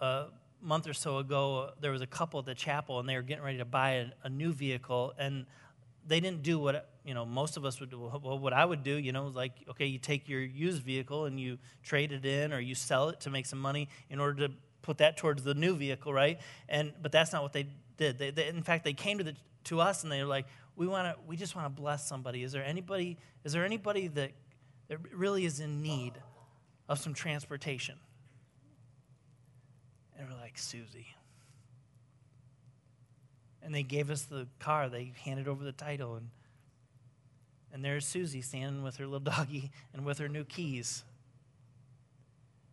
A 0.00 0.26
month 0.62 0.88
or 0.88 0.94
so 0.94 1.18
ago, 1.18 1.70
there 1.80 1.90
was 1.90 2.02
a 2.02 2.06
couple 2.06 2.40
at 2.40 2.46
the 2.46 2.54
chapel, 2.54 3.00
and 3.00 3.08
they 3.08 3.16
were 3.16 3.22
getting 3.22 3.44
ready 3.44 3.58
to 3.58 3.64
buy 3.64 3.90
a, 3.92 4.06
a 4.24 4.28
new 4.28 4.52
vehicle, 4.52 5.12
and 5.18 5.46
they 6.06 6.20
didn't 6.20 6.42
do 6.42 6.58
what 6.58 6.88
you 7.04 7.14
know 7.14 7.24
most 7.24 7.56
of 7.56 7.64
us 7.64 7.80
would 7.80 7.90
do. 7.90 8.10
Well, 8.22 8.38
what 8.38 8.52
I 8.52 8.64
would 8.64 8.82
do, 8.82 8.96
you 8.96 9.12
know, 9.12 9.26
like 9.28 9.52
okay, 9.70 9.86
you 9.86 9.98
take 9.98 10.28
your 10.28 10.40
used 10.40 10.82
vehicle 10.82 11.26
and 11.26 11.38
you 11.38 11.58
trade 11.82 12.12
it 12.12 12.24
in, 12.24 12.52
or 12.52 12.60
you 12.60 12.74
sell 12.74 13.08
it 13.08 13.20
to 13.20 13.30
make 13.30 13.46
some 13.46 13.60
money 13.60 13.88
in 14.10 14.20
order 14.20 14.48
to 14.48 14.54
put 14.82 14.98
that 14.98 15.16
towards 15.16 15.44
the 15.44 15.54
new 15.54 15.74
vehicle, 15.74 16.12
right? 16.12 16.40
And 16.68 16.92
but 17.00 17.12
that's 17.12 17.32
not 17.32 17.42
what 17.42 17.52
they 17.52 17.66
did. 17.96 18.18
They, 18.18 18.30
they, 18.30 18.48
in 18.48 18.62
fact, 18.62 18.84
they 18.84 18.92
came 18.92 19.18
to 19.18 19.24
the 19.24 19.34
to 19.64 19.80
us 19.80 20.02
and 20.02 20.10
they 20.10 20.20
were 20.20 20.28
like, 20.28 20.46
we 20.76 20.86
want 20.86 21.06
to, 21.06 21.22
we 21.26 21.36
just 21.36 21.54
want 21.54 21.66
to 21.66 21.80
bless 21.80 22.06
somebody. 22.06 22.42
Is 22.42 22.52
there 22.52 22.64
anybody? 22.64 23.18
Is 23.44 23.52
there 23.52 23.64
anybody 23.64 24.08
that 24.08 24.32
that 24.88 24.98
really 25.14 25.44
is 25.44 25.60
in 25.60 25.82
need 25.82 26.14
of 26.88 26.98
some 26.98 27.14
transportation? 27.14 27.96
And 30.22 30.30
we're 30.30 30.40
like, 30.40 30.56
Susie. 30.56 31.16
And 33.60 33.74
they 33.74 33.82
gave 33.82 34.08
us 34.08 34.22
the 34.22 34.46
car. 34.60 34.88
They 34.88 35.12
handed 35.24 35.48
over 35.48 35.64
the 35.64 35.72
title. 35.72 36.14
And, 36.14 36.28
and 37.72 37.84
there's 37.84 38.06
Susie 38.06 38.40
standing 38.40 38.84
with 38.84 38.98
her 38.98 39.04
little 39.04 39.18
doggy 39.32 39.72
and 39.92 40.04
with 40.04 40.18
her 40.18 40.28
new 40.28 40.44
keys. 40.44 41.02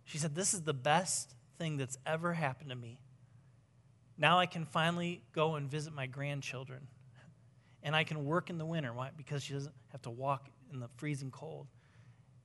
She 0.05 0.19
said, 0.19 0.35
This 0.35 0.53
is 0.53 0.61
the 0.61 0.75
best 0.75 1.33
thing 1.57 1.77
that's 1.77 1.97
ever 2.05 2.33
happened 2.33 2.69
to 2.69 2.75
me. 2.75 2.99
Now 4.15 4.37
I 4.37 4.45
can 4.45 4.65
finally 4.65 5.23
go 5.33 5.55
and 5.55 5.67
visit 5.67 5.91
my 5.91 6.05
grandchildren. 6.05 6.85
And 7.81 7.95
I 7.95 8.03
can 8.03 8.25
work 8.25 8.51
in 8.51 8.59
the 8.59 8.65
winter. 8.65 8.93
Why? 8.93 9.09
Because 9.17 9.41
she 9.43 9.53
doesn't 9.53 9.73
have 9.91 10.03
to 10.03 10.11
walk 10.11 10.49
in 10.71 10.81
the 10.81 10.89
freezing 10.97 11.31
cold. 11.31 11.65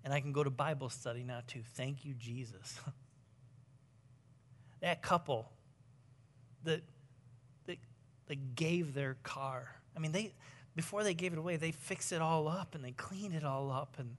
And 0.02 0.14
I 0.14 0.20
can 0.20 0.32
go 0.32 0.42
to 0.42 0.50
Bible 0.50 0.88
study 0.88 1.24
now, 1.24 1.40
too. 1.46 1.60
Thank 1.74 2.06
you, 2.06 2.14
Jesus. 2.14 2.80
that 4.84 5.00
couple 5.00 5.50
that 6.64 6.82
they 7.66 8.36
gave 8.54 8.92
their 8.92 9.16
car. 9.22 9.68
I 9.96 9.98
mean, 9.98 10.12
they 10.12 10.32
before 10.76 11.02
they 11.02 11.14
gave 11.14 11.32
it 11.32 11.38
away, 11.38 11.56
they 11.56 11.72
fixed 11.72 12.12
it 12.12 12.20
all 12.20 12.48
up 12.48 12.74
and 12.74 12.84
they 12.84 12.90
cleaned 12.92 13.34
it 13.34 13.44
all 13.44 13.70
up, 13.70 13.96
and 13.98 14.16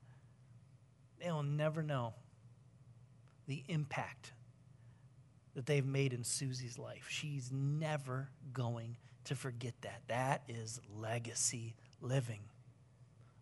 they'll 1.19 1.43
never 1.43 1.83
know 1.83 2.13
the 3.47 3.63
impact 3.67 4.31
that 5.53 5.67
they've 5.67 5.85
made 5.85 6.13
in 6.13 6.23
Susie's 6.23 6.79
life. 6.79 7.05
She's 7.09 7.51
never 7.51 8.29
going 8.51 8.97
to 9.25 9.35
forget 9.35 9.73
that. 9.81 10.01
That 10.07 10.41
is 10.47 10.79
legacy 10.99 11.75
living. 12.01 12.41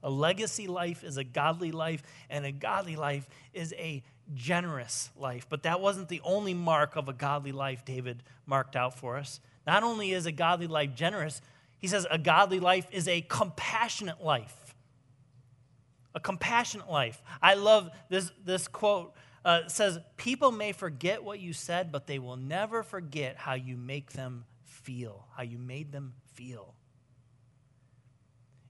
A 0.02 0.10
legacy 0.10 0.68
life 0.68 1.06
is 1.06 1.16
a 1.16 1.24
godly 1.24 1.72
life, 1.72 2.04
and 2.30 2.46
a 2.46 2.52
godly 2.52 2.98
life 2.98 3.30
is 3.54 3.74
a 3.78 4.04
generous 4.34 5.10
life. 5.18 5.48
But 5.50 5.64
that 5.64 5.82
wasn't 5.82 6.10
the 6.10 6.22
only 6.24 6.54
mark 6.54 6.96
of 6.96 7.08
a 7.08 7.14
godly 7.14 7.52
life 7.52 7.86
David 7.86 8.24
marked 8.46 8.76
out 8.76 8.98
for 8.98 9.18
us. 9.18 9.40
Not 9.66 9.84
only 9.84 10.12
is 10.12 10.26
a 10.26 10.32
godly 10.32 10.68
life 10.68 10.96
generous, 10.96 11.42
he 11.80 11.88
says 11.88 12.08
a 12.10 12.18
godly 12.18 12.60
life 12.60 12.88
is 12.92 13.08
a 13.08 13.22
compassionate 13.22 14.24
life. 14.24 14.76
A 16.16 16.20
compassionate 16.20 16.90
life. 16.90 17.22
I 17.42 17.56
love 17.56 17.90
this, 18.10 18.32
this 18.46 18.68
quote. 18.68 19.14
Uh, 19.44 19.68
says, 19.68 20.00
People 20.16 20.52
may 20.52 20.72
forget 20.72 21.22
what 21.24 21.40
you 21.40 21.52
said, 21.52 21.92
but 21.92 22.08
they 22.08 22.20
will 22.20 22.38
never 22.38 22.82
forget 22.84 23.36
how 23.36 23.56
you 23.56 23.76
make 23.76 24.14
them 24.14 24.46
feel, 24.64 25.28
how 25.36 25.44
you 25.44 25.58
made 25.58 25.92
them 25.92 26.14
feel. 26.34 26.74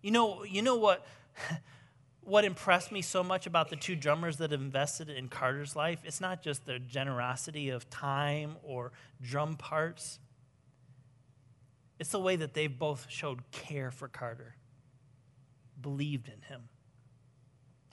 You 0.02 0.12
know, 0.12 0.44
you 0.44 0.62
know 0.62 0.78
what, 0.78 1.06
what 2.26 2.46
impressed 2.46 2.92
me 2.92 3.02
so 3.02 3.24
much 3.24 3.46
about 3.48 3.70
the 3.70 3.76
two 3.76 3.96
drummers 3.96 4.38
that 4.38 4.54
invested 4.54 5.10
in 5.10 5.28
Carter's 5.28 5.76
life? 5.76 6.00
It's 6.04 6.22
not 6.22 6.42
just 6.42 6.66
their 6.66 6.80
generosity 6.80 7.70
of 7.70 7.90
time 7.90 8.56
or 8.64 8.92
drum 9.22 9.56
parts, 9.56 10.20
it's 12.00 12.10
the 12.10 12.20
way 12.20 12.36
that 12.36 12.54
they've 12.54 12.78
both 12.78 13.06
showed 13.10 13.50
care 13.52 13.92
for 13.92 14.08
Carter, 14.08 14.56
believed 15.80 16.28
in 16.28 16.42
him. 16.42 16.64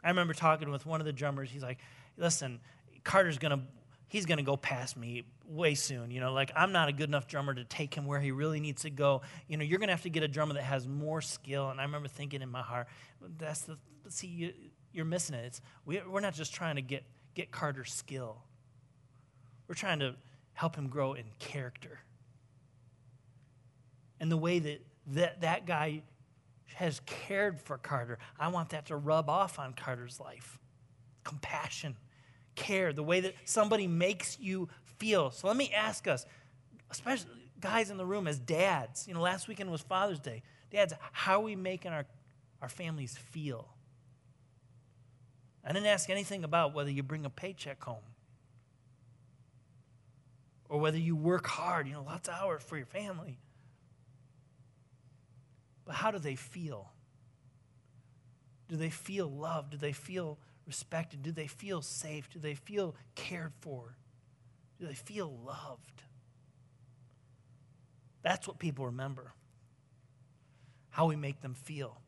I 0.03 0.09
remember 0.09 0.33
talking 0.33 0.71
with 0.71 0.87
one 0.87 1.01
of 1.01 1.07
the 1.07 1.13
drummers. 1.13 1.51
He's 1.51 1.63
like, 1.63 1.79
listen, 2.17 2.61
Carter's 3.05 3.39
going 3.39 3.59
to. 3.59 3.65
He's 4.09 4.27
going 4.27 4.39
to 4.39 4.45
go 4.45 4.57
past 4.57 4.97
me 4.97 5.23
way 5.47 5.77
soon. 5.77 6.11
You 6.11 6.19
know, 6.19 6.33
like 6.33 6.51
I'm 6.57 6.73
not 6.73 6.89
a 6.89 6.93
good 6.93 7.09
enough 7.09 7.29
drummer 7.29 7.55
to 7.55 7.63
take 7.63 7.95
him 7.95 8.07
where 8.07 8.19
he 8.19 8.33
really 8.33 8.59
needs 8.59 8.83
to 8.83 8.91
go. 8.91 9.23
You 9.47 9.57
know, 9.57 9.63
you're 9.63 9.79
going 9.79 9.87
to 9.87 9.93
have 9.93 10.03
to 10.03 10.11
get 10.11 10.25
a 10.25 10.29
drummer 10.29 10.55
that 10.55 10.65
has 10.65 10.89
more 10.89 11.21
skill. 11.21 11.71
And 11.71 11.81
I 11.81 11.85
remember 11.85 12.09
thinking 12.09 12.43
in 12.43 12.49
my 12.49 12.63
heart, 12.63 12.89
that's 13.39 13.61
the, 13.63 13.79
see, 14.11 14.27
you, 14.27 14.53
you're 14.93 15.05
missing 15.05 15.35
it. 15.35 15.45
It's, 15.47 15.61
we, 15.85 16.01
we're 16.09 16.21
not 16.21 16.35
just 16.35 16.55
trying 16.55 16.77
to 16.77 16.83
get, 16.83 17.05
get 17.35 17.51
Carter's 17.51 17.93
skill, 17.93 18.43
we're 19.69 19.75
trying 19.75 20.01
to 20.01 20.15
help 20.53 20.77
him 20.77 20.89
grow 20.89 21.15
in 21.15 21.25
character 21.39 22.01
and 24.21 24.31
the 24.31 24.37
way 24.37 24.59
that 24.59 24.85
that, 25.09 25.41
that 25.41 25.67
guy 25.67 26.03
has 26.75 27.01
cared 27.07 27.61
for 27.61 27.79
Carter. 27.79 28.19
I 28.39 28.49
want 28.49 28.69
that 28.71 28.87
to 28.87 28.97
rub 28.97 29.29
off 29.29 29.59
on 29.59 29.73
Carter's 29.73 30.21
life. 30.21 30.59
Compassion, 31.25 31.97
care, 32.55 32.93
the 32.93 33.03
way 33.03 33.21
that 33.21 33.35
somebody 33.45 33.89
makes 33.89 34.39
you 34.39 34.69
feel. 34.99 35.31
So 35.31 35.49
let 35.49 35.57
me 35.57 35.73
ask 35.75 36.07
us, 36.07 36.27
especially 36.91 37.31
guys 37.59 37.91
in 37.91 37.97
the 37.97 38.07
room 38.07 38.27
as 38.27 38.39
dads, 38.39 39.09
you 39.09 39.15
know, 39.15 39.21
last 39.21 39.49
weekend 39.49 39.71
was 39.71 39.81
Father's 39.81 40.21
Day. 40.21 40.43
Dads, 40.71 40.95
how 41.13 41.41
are 41.41 41.45
we 41.45 41.57
making 41.57 41.93
our, 41.93 42.07
our 42.63 42.69
families 42.69 43.17
feel? 43.17 43.69
I 45.65 45.73
didn't 45.73 45.87
ask 45.89 46.11
anything 46.11 46.45
about 46.45 46.75
whether 46.75 46.91
you 46.91 47.03
bring 47.03 47.27
a 47.27 47.31
paycheck 47.31 47.83
home 47.85 48.05
or 50.69 50.81
whether 50.81 50.99
you 50.99 51.17
work 51.17 51.47
hard, 51.47 51.87
you 51.87 51.95
know, 51.95 52.03
lots 52.03 52.29
of 52.29 52.35
hours 52.35 52.63
for 52.63 52.77
your 52.77 52.87
family. 52.87 53.39
But 55.85 55.97
how 55.97 56.11
do 56.11 56.19
they 56.19 56.37
feel? 56.37 56.93
Do 58.69 58.77
they 58.77 58.91
feel 58.91 59.29
loved? 59.29 59.73
Do 59.73 59.77
they 59.77 59.93
feel 59.93 60.39
respected? 60.67 61.23
Do 61.23 61.33
they 61.33 61.49
feel 61.49 61.83
safe? 61.83 62.31
Do 62.31 62.39
they 62.39 62.55
feel 62.55 62.95
cared 63.15 63.53
for? 63.61 63.97
Do 64.81 64.87
they 64.87 64.95
feel 64.95 65.37
loved? 65.45 66.03
That's 68.23 68.47
what 68.49 68.59
people 68.59 68.87
remember. 68.87 69.33
how 70.91 71.07
we 71.07 71.17
make 71.17 71.41
them 71.41 71.55
feel. 71.55 72.01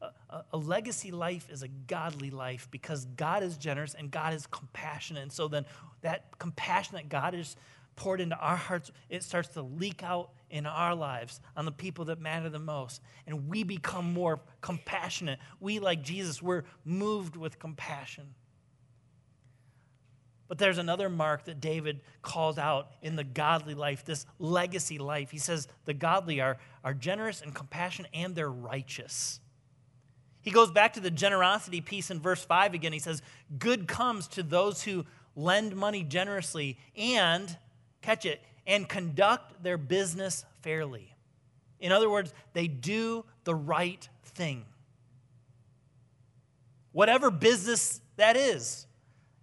A, 0.00 0.42
a, 0.52 0.56
legacy 0.56 1.10
life 1.10 1.48
is 1.50 1.62
a 1.62 1.68
godly 1.68 2.30
life 2.30 2.68
because 2.70 3.06
God 3.16 3.42
is 3.42 3.56
generous 3.56 3.94
and 3.94 4.10
God 4.10 4.34
is 4.34 4.46
compassionate. 4.46 5.22
And 5.22 5.32
so 5.32 5.48
then 5.48 5.64
that 6.02 6.38
compassion 6.38 6.96
that 6.96 7.08
God 7.08 7.34
is 7.34 7.56
poured 7.96 8.20
into 8.20 8.36
our 8.36 8.56
hearts, 8.56 8.90
it 9.08 9.22
starts 9.22 9.48
to 9.50 9.62
leak 9.62 10.02
out 10.02 10.30
in 10.50 10.66
our 10.66 10.94
lives 10.94 11.40
on 11.56 11.64
the 11.64 11.72
people 11.72 12.04
that 12.06 12.20
matter 12.20 12.48
the 12.48 12.58
most. 12.58 13.00
And 13.26 13.48
we 13.48 13.62
become 13.64 14.12
more 14.12 14.40
compassionate. 14.60 15.38
We, 15.60 15.78
like 15.78 16.02
Jesus, 16.02 16.42
we're 16.42 16.64
moved 16.84 17.36
with 17.36 17.58
compassion. 17.58 18.34
But 20.48 20.58
there's 20.58 20.78
another 20.78 21.08
mark 21.08 21.44
that 21.46 21.60
David 21.60 22.00
calls 22.22 22.56
out 22.58 22.92
in 23.02 23.16
the 23.16 23.24
godly 23.24 23.74
life, 23.74 24.04
this 24.04 24.26
legacy 24.38 24.98
life. 24.98 25.30
He 25.30 25.38
says 25.38 25.66
the 25.86 25.94
godly 25.94 26.40
are, 26.40 26.58
are 26.84 26.94
generous 26.94 27.42
and 27.42 27.52
compassionate 27.54 28.10
and 28.14 28.34
they're 28.34 28.50
righteous. 28.50 29.40
He 30.46 30.52
goes 30.52 30.70
back 30.70 30.92
to 30.92 31.00
the 31.00 31.10
generosity 31.10 31.80
piece 31.80 32.08
in 32.08 32.20
verse 32.20 32.44
5 32.44 32.72
again. 32.72 32.92
He 32.92 33.00
says, 33.00 33.20
Good 33.58 33.88
comes 33.88 34.28
to 34.28 34.44
those 34.44 34.84
who 34.84 35.04
lend 35.34 35.74
money 35.74 36.04
generously 36.04 36.78
and, 36.96 37.58
catch 38.00 38.24
it, 38.24 38.40
and 38.64 38.88
conduct 38.88 39.60
their 39.64 39.76
business 39.76 40.44
fairly. 40.62 41.12
In 41.80 41.90
other 41.90 42.08
words, 42.08 42.32
they 42.52 42.68
do 42.68 43.24
the 43.42 43.56
right 43.56 44.08
thing. 44.22 44.64
Whatever 46.92 47.32
business 47.32 48.00
that 48.14 48.36
is 48.36 48.86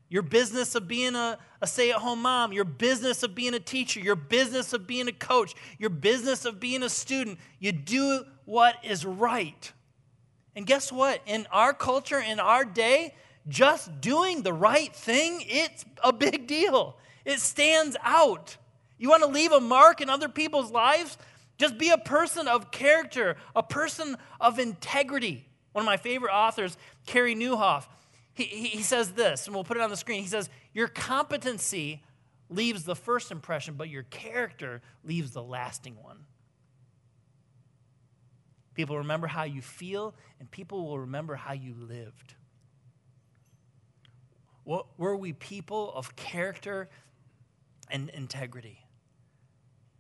your 0.07 0.21
business 0.21 0.75
of 0.75 0.87
being 0.87 1.15
a, 1.15 1.37
a 1.59 1.67
stay 1.67 1.89
at 1.89 1.97
home 1.97 2.21
mom, 2.21 2.53
your 2.53 2.63
business 2.63 3.23
of 3.23 3.35
being 3.35 3.55
a 3.55 3.59
teacher, 3.59 3.99
your 3.99 4.15
business 4.15 4.71
of 4.71 4.87
being 4.87 5.07
a 5.09 5.11
coach, 5.11 5.53
your 5.79 5.89
business 5.89 6.45
of 6.45 6.59
being 6.59 6.83
a 6.83 6.89
student. 6.89 7.39
You 7.59 7.73
do 7.73 8.23
what 8.45 8.75
is 8.83 9.05
right. 9.05 9.73
And 10.55 10.65
guess 10.65 10.91
what? 10.91 11.21
In 11.25 11.47
our 11.51 11.73
culture, 11.73 12.19
in 12.19 12.39
our 12.39 12.65
day, 12.65 13.15
just 13.47 14.01
doing 14.01 14.41
the 14.41 14.53
right 14.53 14.95
thing, 14.95 15.43
it's 15.47 15.85
a 16.03 16.13
big 16.13 16.47
deal. 16.47 16.97
It 17.25 17.39
stands 17.39 17.97
out. 18.01 18.57
You 18.97 19.09
want 19.09 19.23
to 19.23 19.29
leave 19.29 19.51
a 19.51 19.59
mark 19.59 20.01
in 20.01 20.09
other 20.09 20.29
people's 20.29 20.71
lives? 20.71 21.17
Just 21.57 21.77
be 21.77 21.89
a 21.89 21.97
person 21.97 22.47
of 22.47 22.71
character, 22.71 23.35
a 23.55 23.63
person 23.63 24.17
of 24.39 24.59
integrity. 24.59 25.47
One 25.71 25.83
of 25.83 25.85
my 25.85 25.97
favorite 25.97 26.31
authors, 26.31 26.77
Carey 27.05 27.35
Nieuwhof, 27.35 27.85
he, 28.33 28.45
he 28.45 28.81
says 28.81 29.11
this, 29.11 29.45
and 29.45 29.55
we'll 29.55 29.63
put 29.63 29.77
it 29.77 29.83
on 29.83 29.89
the 29.89 29.97
screen. 29.97 30.21
He 30.21 30.27
says, 30.27 30.49
Your 30.73 30.87
competency 30.87 32.01
leaves 32.49 32.83
the 32.83 32.95
first 32.95 33.31
impression, 33.31 33.75
but 33.75 33.89
your 33.89 34.03
character 34.03 34.81
leaves 35.03 35.31
the 35.31 35.43
lasting 35.43 35.95
one. 36.01 36.25
People 38.73 38.97
remember 38.97 39.27
how 39.27 39.43
you 39.43 39.61
feel, 39.61 40.13
and 40.39 40.49
people 40.49 40.85
will 40.85 40.99
remember 40.99 41.35
how 41.35 41.53
you 41.53 41.75
lived. 41.77 42.35
What, 44.63 44.87
were 44.97 45.15
we 45.15 45.33
people 45.33 45.91
of 45.93 46.15
character 46.15 46.89
and 47.89 48.09
integrity? 48.09 48.79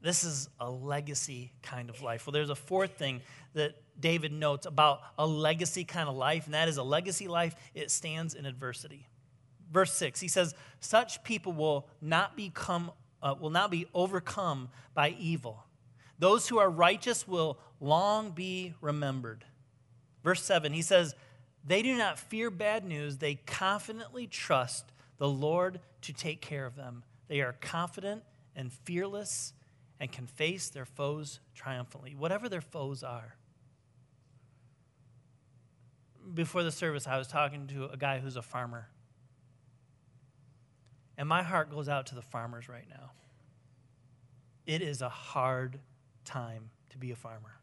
This 0.01 0.23
is 0.23 0.49
a 0.59 0.69
legacy 0.69 1.53
kind 1.61 1.89
of 1.89 2.01
life. 2.01 2.25
Well, 2.25 2.33
there's 2.33 2.49
a 2.49 2.55
fourth 2.55 2.97
thing 2.97 3.21
that 3.53 3.75
David 3.99 4.31
notes 4.31 4.65
about 4.65 5.01
a 5.17 5.25
legacy 5.25 5.83
kind 5.83 6.09
of 6.09 6.15
life, 6.15 6.45
and 6.45 6.53
that 6.53 6.67
is 6.67 6.77
a 6.77 6.83
legacy 6.83 7.27
life, 7.27 7.55
it 7.73 7.91
stands 7.91 8.33
in 8.33 8.45
adversity. 8.45 9.07
Verse 9.71 9.93
6, 9.93 10.19
he 10.19 10.27
says, 10.27 10.55
Such 10.79 11.23
people 11.23 11.53
will 11.53 11.87
not 12.01 12.35
become 12.35 12.91
uh, 13.23 13.33
will 13.39 13.49
not 13.49 13.71
be 13.71 13.87
overcome 13.93 14.69
by 14.93 15.15
evil. 15.17 15.63
Those 16.19 16.47
who 16.47 16.59
are 16.59 16.69
righteous 16.69 17.27
will 17.27 17.57
long 17.83 18.31
be 18.31 18.73
remembered. 18.81 19.43
Verse 20.23 20.41
7, 20.41 20.71
he 20.73 20.81
says, 20.81 21.15
They 21.65 21.81
do 21.81 21.95
not 21.95 22.17
fear 22.17 22.49
bad 22.49 22.85
news, 22.85 23.17
they 23.17 23.35
confidently 23.35 24.25
trust 24.25 24.85
the 25.17 25.27
Lord 25.27 25.79
to 26.01 26.13
take 26.13 26.41
care 26.41 26.65
of 26.65 26.75
them. 26.75 27.03
They 27.27 27.41
are 27.41 27.53
confident 27.53 28.23
and 28.55 28.71
fearless 28.71 29.53
and 29.99 30.11
can 30.11 30.27
face 30.27 30.69
their 30.69 30.85
foes 30.85 31.39
triumphantly, 31.53 32.15
whatever 32.15 32.49
their 32.49 32.61
foes 32.61 33.03
are. 33.03 33.35
Before 36.33 36.63
the 36.63 36.71
service, 36.71 37.05
I 37.05 37.17
was 37.17 37.27
talking 37.27 37.67
to 37.67 37.85
a 37.85 37.97
guy 37.97 38.19
who's 38.19 38.37
a 38.37 38.41
farmer. 38.41 38.87
And 41.17 41.27
my 41.27 41.43
heart 41.43 41.69
goes 41.69 41.89
out 41.89 42.07
to 42.07 42.15
the 42.15 42.21
farmers 42.21 42.69
right 42.69 42.87
now. 42.89 43.11
It 44.65 44.81
is 44.81 45.01
a 45.01 45.09
hard 45.09 45.79
time 46.23 46.69
to 46.89 46.97
be 46.97 47.11
a 47.11 47.15
farmer. 47.15 47.59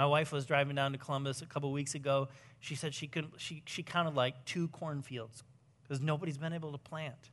My 0.00 0.06
wife 0.06 0.32
was 0.32 0.46
driving 0.46 0.76
down 0.76 0.92
to 0.92 0.98
Columbus 0.98 1.42
a 1.42 1.46
couple 1.46 1.70
weeks 1.72 1.94
ago. 1.94 2.28
She 2.58 2.74
said 2.74 2.94
she 2.94 3.06
could 3.06 3.32
she, 3.36 3.62
she 3.66 3.82
counted 3.82 4.14
like 4.14 4.46
two 4.46 4.68
cornfields 4.68 5.44
because 5.82 6.00
nobody's 6.00 6.38
been 6.38 6.54
able 6.54 6.72
to 6.72 6.78
plant. 6.78 7.28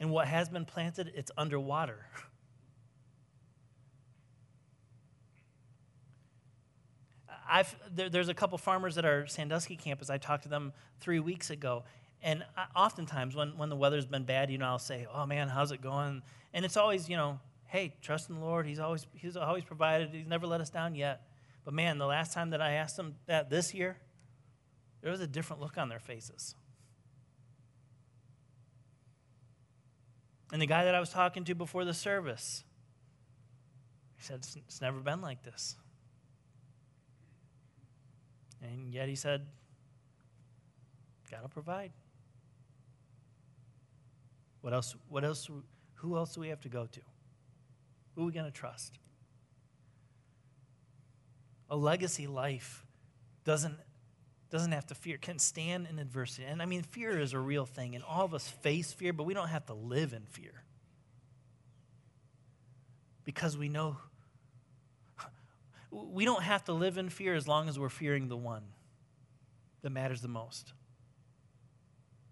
And 0.00 0.10
what 0.10 0.26
has 0.26 0.48
been 0.48 0.64
planted, 0.64 1.12
it's 1.14 1.30
underwater. 1.36 2.06
I've, 7.50 7.76
there, 7.94 8.08
there's 8.08 8.30
a 8.30 8.34
couple 8.34 8.56
farmers 8.56 8.96
at 8.96 9.04
our 9.04 9.26
Sandusky 9.26 9.76
campus. 9.76 10.08
I 10.08 10.16
talked 10.16 10.44
to 10.44 10.48
them 10.48 10.72
three 10.98 11.20
weeks 11.20 11.50
ago. 11.50 11.84
And 12.22 12.42
I, 12.56 12.68
oftentimes, 12.74 13.36
when, 13.36 13.58
when 13.58 13.68
the 13.68 13.76
weather's 13.76 14.06
been 14.06 14.24
bad, 14.24 14.50
you 14.50 14.56
know, 14.56 14.64
I'll 14.64 14.78
say, 14.78 15.06
Oh 15.12 15.26
man, 15.26 15.50
how's 15.50 15.72
it 15.72 15.82
going? 15.82 16.22
And 16.54 16.64
it's 16.64 16.78
always, 16.78 17.06
you 17.06 17.18
know, 17.18 17.38
hey, 17.66 17.92
trust 18.00 18.30
in 18.30 18.36
the 18.36 18.40
Lord. 18.40 18.66
He's 18.66 18.78
always, 18.78 19.06
he's 19.12 19.36
always 19.36 19.64
provided, 19.64 20.08
He's 20.14 20.26
never 20.26 20.46
let 20.46 20.62
us 20.62 20.70
down 20.70 20.94
yet. 20.94 21.20
But 21.64 21.74
man, 21.74 21.98
the 21.98 22.06
last 22.06 22.32
time 22.32 22.50
that 22.50 22.60
I 22.60 22.72
asked 22.72 22.96
them 22.96 23.16
that 23.26 23.50
this 23.50 23.74
year, 23.74 23.98
there 25.02 25.10
was 25.10 25.20
a 25.20 25.26
different 25.26 25.60
look 25.60 25.78
on 25.78 25.88
their 25.88 26.00
faces. 26.00 26.54
And 30.52 30.60
the 30.60 30.66
guy 30.66 30.84
that 30.84 30.94
I 30.94 31.00
was 31.00 31.10
talking 31.10 31.44
to 31.44 31.54
before 31.54 31.84
the 31.84 31.94
service, 31.94 32.64
he 34.16 34.24
said, 34.24 34.36
It's, 34.36 34.56
it's 34.56 34.80
never 34.80 35.00
been 35.00 35.20
like 35.20 35.42
this. 35.42 35.76
And 38.62 38.92
yet 38.92 39.08
he 39.08 39.14
said, 39.14 39.46
God 41.30 41.42
will 41.42 41.48
provide. 41.48 41.92
What 44.60 44.74
else? 44.74 44.94
What 45.08 45.24
else? 45.24 45.48
Who 45.94 46.16
else 46.16 46.34
do 46.34 46.40
we 46.40 46.48
have 46.48 46.60
to 46.62 46.68
go 46.68 46.86
to? 46.86 47.00
Who 48.14 48.22
are 48.22 48.26
we 48.26 48.32
going 48.32 48.46
to 48.46 48.50
trust? 48.50 48.98
A 51.70 51.76
legacy 51.76 52.26
life 52.26 52.84
doesn't, 53.44 53.76
doesn't 54.50 54.72
have 54.72 54.86
to 54.86 54.94
fear, 54.94 55.16
can 55.18 55.38
stand 55.38 55.86
in 55.88 55.98
adversity. 55.98 56.44
And 56.44 56.60
I 56.60 56.66
mean, 56.66 56.82
fear 56.82 57.18
is 57.18 57.32
a 57.32 57.38
real 57.38 57.64
thing, 57.64 57.94
and 57.94 58.02
all 58.04 58.24
of 58.24 58.34
us 58.34 58.48
face 58.48 58.92
fear, 58.92 59.12
but 59.12 59.24
we 59.24 59.34
don't 59.34 59.48
have 59.48 59.66
to 59.66 59.74
live 59.74 60.12
in 60.12 60.24
fear. 60.24 60.64
Because 63.24 63.56
we 63.56 63.68
know 63.68 63.96
we 65.90 66.24
don't 66.24 66.42
have 66.42 66.64
to 66.64 66.72
live 66.72 66.98
in 66.98 67.08
fear 67.08 67.34
as 67.34 67.46
long 67.46 67.68
as 67.68 67.78
we're 67.78 67.88
fearing 67.88 68.28
the 68.28 68.36
one 68.36 68.64
that 69.82 69.90
matters 69.90 70.20
the 70.20 70.28
most. 70.28 70.72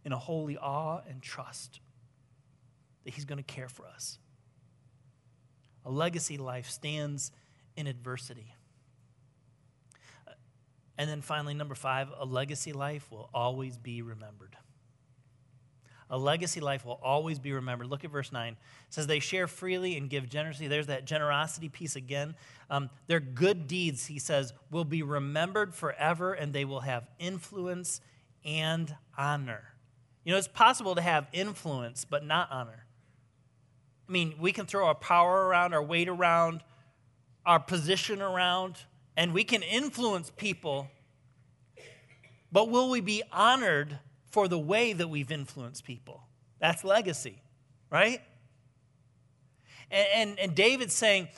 In 0.05 0.13
a 0.13 0.19
holy 0.19 0.57
awe 0.57 1.01
and 1.09 1.23
trust 1.23 1.81
that 3.05 3.15
he's 3.15 3.25
going 3.25 3.39
to 3.39 3.45
care 3.45 3.69
for 3.69 3.87
us. 3.87 4.19
A 5.85 5.91
legacy 5.91 6.39
life 6.39 6.69
stands 6.69 7.31
in 7.77 7.87
adversity. 7.87 8.55
And 10.99 11.09
then 11.09 11.23
finally, 11.23 11.55
number 11.55 11.77
five, 11.77 12.09
a 12.19 12.27
legacy 12.27 12.73
life 12.73 13.11
will 13.11 13.31
always 13.33 13.79
be 13.79 14.03
remembered. 14.03 14.57
A 16.11 16.19
legacy 16.19 16.61
life 16.61 16.85
will 16.85 16.99
always 17.03 17.39
be 17.39 17.53
remembered. 17.53 17.87
Look 17.87 18.05
at 18.05 18.11
verse 18.11 18.33
9. 18.33 18.53
It 18.53 18.59
says, 18.89 19.07
They 19.07 19.21
share 19.21 19.47
freely 19.47 19.97
and 19.97 20.11
give 20.11 20.29
generously. 20.29 20.67
There's 20.67 20.87
that 20.89 21.05
generosity 21.05 21.69
piece 21.69 21.97
again. 21.97 22.35
Um, 22.69 22.91
their 23.07 23.21
good 23.21 23.69
deeds, 23.69 24.07
he 24.07 24.19
says, 24.19 24.53
will 24.71 24.85
be 24.85 25.03
remembered 25.03 25.75
forever 25.75 26.33
and 26.33 26.53
they 26.53 26.65
will 26.65 26.81
have 26.81 27.09
influence 27.19 28.01
and 28.45 28.95
honor. 29.17 29.75
You 30.25 30.33
know, 30.33 30.39
it's 30.39 30.49
possible 30.49 30.95
to 30.95 31.03
have 31.03 31.29
influence 31.33 32.05
but 32.05 32.25
not 32.25 32.51
honor. 32.51 32.87
I 34.09 34.13
mean, 34.13 34.35
we 34.41 34.53
can 34.53 34.65
throw 34.67 34.87
our 34.87 34.95
power 34.95 35.47
around, 35.47 35.75
our 35.75 35.83
weight 35.83 36.09
around, 36.09 36.63
our 37.45 37.61
position 37.61 38.23
around, 38.23 38.77
and 39.19 39.35
we 39.35 39.43
can 39.43 39.63
influence 39.63 40.31
people, 40.37 40.89
but 42.53 42.71
will 42.71 42.89
we 42.89 43.01
be 43.01 43.25
honored 43.33 43.99
for 44.31 44.47
the 44.47 44.59
way 44.59 44.93
that 44.93 45.09
we've 45.09 45.33
influenced 45.33 45.85
people. 45.85 46.23
That's 46.61 46.85
legacy, 46.85 47.43
right? 47.91 48.21
And, 49.91 50.07
and, 50.15 50.39
and 50.39 50.55
David's 50.55 50.95
saying, 50.95 51.29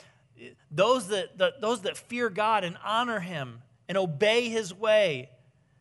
those 0.69 1.07
that, 1.07 1.39
the, 1.39 1.53
those 1.59 1.81
that 1.81 1.97
fear 1.97 2.29
God 2.29 2.63
and 2.63 2.77
honor 2.85 3.19
him 3.19 3.63
and 3.89 3.97
obey 3.97 4.49
his 4.49 4.71
way, 4.71 5.31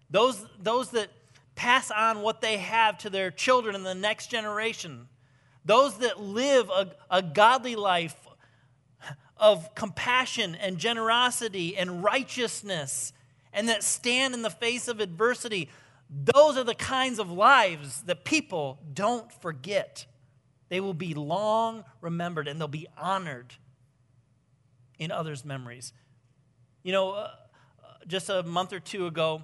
those, 0.09 0.43
those 0.59 0.93
that 0.93 1.09
pass 1.55 1.91
on 1.91 2.23
what 2.23 2.41
they 2.41 2.57
have 2.57 2.97
to 2.99 3.11
their 3.11 3.31
children 3.31 3.75
and 3.75 3.85
the 3.85 3.95
next 3.95 4.29
generation, 4.31 5.07
those 5.67 5.99
that 5.99 6.19
live 6.19 6.71
a, 6.71 6.93
a 7.11 7.21
godly 7.21 7.77
life 7.77 8.17
of 9.41 9.75
compassion 9.75 10.55
and 10.55 10.79
generosity 10.79 11.77
and 11.77 12.05
righteousness 12.05 13.13
and 13.53 13.69
that 13.69 13.83
stand 13.83 14.35
in 14.35 14.43
the 14.43 14.51
face 14.51 14.87
of 14.87 15.01
adversity. 15.01 15.69
Those 16.09 16.57
are 16.57 16.65
the 16.65 16.75
kinds 16.75 17.19
of 17.19 17.31
lives 17.31 18.03
that 18.03 18.25
people 18.25 18.79
don't 18.93 19.33
forget. 19.41 20.07
They 20.69 20.81
will 20.81 20.95
be 20.95 21.15
long 21.15 21.85
remembered 22.01 22.47
and 22.47 22.61
they'll 22.61 22.69
be 22.69 22.87
honored 22.97 23.55
in 24.99 25.11
others' 25.11 25.45
memories. 25.45 25.93
You 26.83 26.93
know, 26.93 27.11
uh, 27.13 27.31
just 28.07 28.29
a 28.29 28.43
month 28.43 28.73
or 28.73 28.81
two 28.81 29.07
ago, 29.07 29.43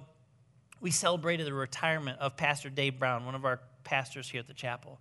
we 0.79 0.91
celebrated 0.91 1.47
the 1.47 1.53
retirement 1.53 2.19
of 2.19 2.37
Pastor 2.37 2.69
Dave 2.69 2.99
Brown, 2.99 3.25
one 3.25 3.35
of 3.35 3.45
our 3.45 3.59
pastors 3.83 4.29
here 4.29 4.39
at 4.39 4.47
the 4.47 4.53
chapel. 4.53 4.99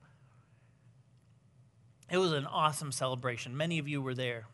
It 2.11 2.19
was 2.19 2.33
an 2.33 2.47
awesome 2.47 2.93
celebration. 2.93 3.57
Many 3.57 3.79
of 3.79 3.89
you 3.89 4.01
were 4.01 4.15
there. 4.15 4.47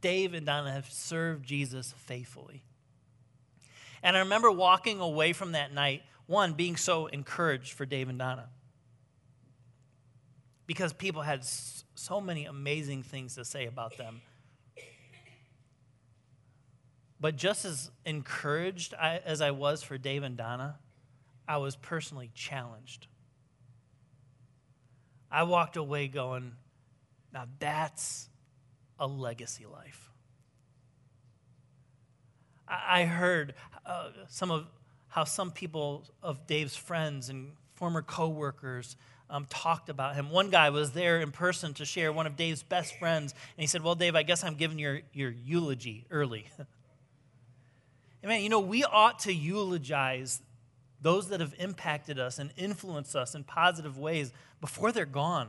Dave 0.00 0.34
and 0.34 0.46
Donna 0.46 0.72
have 0.72 0.90
served 0.90 1.46
Jesus 1.46 1.94
faithfully. 1.96 2.62
And 4.02 4.16
I 4.16 4.20
remember 4.20 4.50
walking 4.50 5.00
away 5.00 5.32
from 5.32 5.52
that 5.52 5.72
night, 5.72 6.02
one, 6.26 6.52
being 6.52 6.76
so 6.76 7.06
encouraged 7.06 7.72
for 7.72 7.84
Dave 7.84 8.08
and 8.08 8.18
Donna. 8.18 8.48
Because 10.66 10.92
people 10.92 11.22
had 11.22 11.44
so 11.44 12.20
many 12.20 12.44
amazing 12.44 13.02
things 13.02 13.34
to 13.34 13.44
say 13.44 13.66
about 13.66 13.96
them. 13.96 14.20
But 17.20 17.36
just 17.36 17.64
as 17.64 17.90
encouraged 18.04 18.94
as 18.94 19.40
I 19.40 19.50
was 19.50 19.82
for 19.82 19.98
Dave 19.98 20.22
and 20.22 20.36
Donna, 20.36 20.78
I 21.48 21.56
was 21.56 21.74
personally 21.74 22.30
challenged. 22.34 23.08
I 25.30 25.42
walked 25.42 25.76
away 25.76 26.08
going, 26.08 26.52
now 27.32 27.46
that's 27.58 28.27
a 28.98 29.06
legacy 29.06 29.66
life. 29.66 30.10
I 32.68 33.04
heard 33.04 33.54
uh, 33.86 34.10
some 34.28 34.50
of 34.50 34.66
how 35.08 35.24
some 35.24 35.50
people 35.50 36.04
of 36.22 36.46
Dave's 36.46 36.76
friends 36.76 37.30
and 37.30 37.52
former 37.74 38.02
coworkers 38.02 38.96
um, 39.30 39.46
talked 39.48 39.88
about 39.88 40.14
him. 40.14 40.30
One 40.30 40.50
guy 40.50 40.70
was 40.70 40.92
there 40.92 41.20
in 41.20 41.30
person 41.30 41.74
to 41.74 41.84
share 41.84 42.12
one 42.12 42.26
of 42.26 42.36
Dave's 42.36 42.62
best 42.62 42.98
friends, 42.98 43.32
and 43.32 43.62
he 43.62 43.66
said, 43.66 43.82
"Well, 43.82 43.94
Dave, 43.94 44.14
I 44.14 44.22
guess 44.22 44.44
I'm 44.44 44.54
giving 44.54 44.78
your 44.78 45.00
your 45.12 45.30
eulogy 45.30 46.04
early." 46.10 46.46
and 46.58 48.28
man, 48.30 48.42
you 48.42 48.48
know, 48.48 48.60
we 48.60 48.84
ought 48.84 49.20
to 49.20 49.32
eulogize 49.32 50.42
those 51.00 51.28
that 51.28 51.40
have 51.40 51.54
impacted 51.58 52.18
us 52.18 52.38
and 52.38 52.50
influenced 52.56 53.14
us 53.14 53.34
in 53.34 53.44
positive 53.44 53.98
ways 53.98 54.32
before 54.60 54.92
they're 54.92 55.06
gone. 55.06 55.48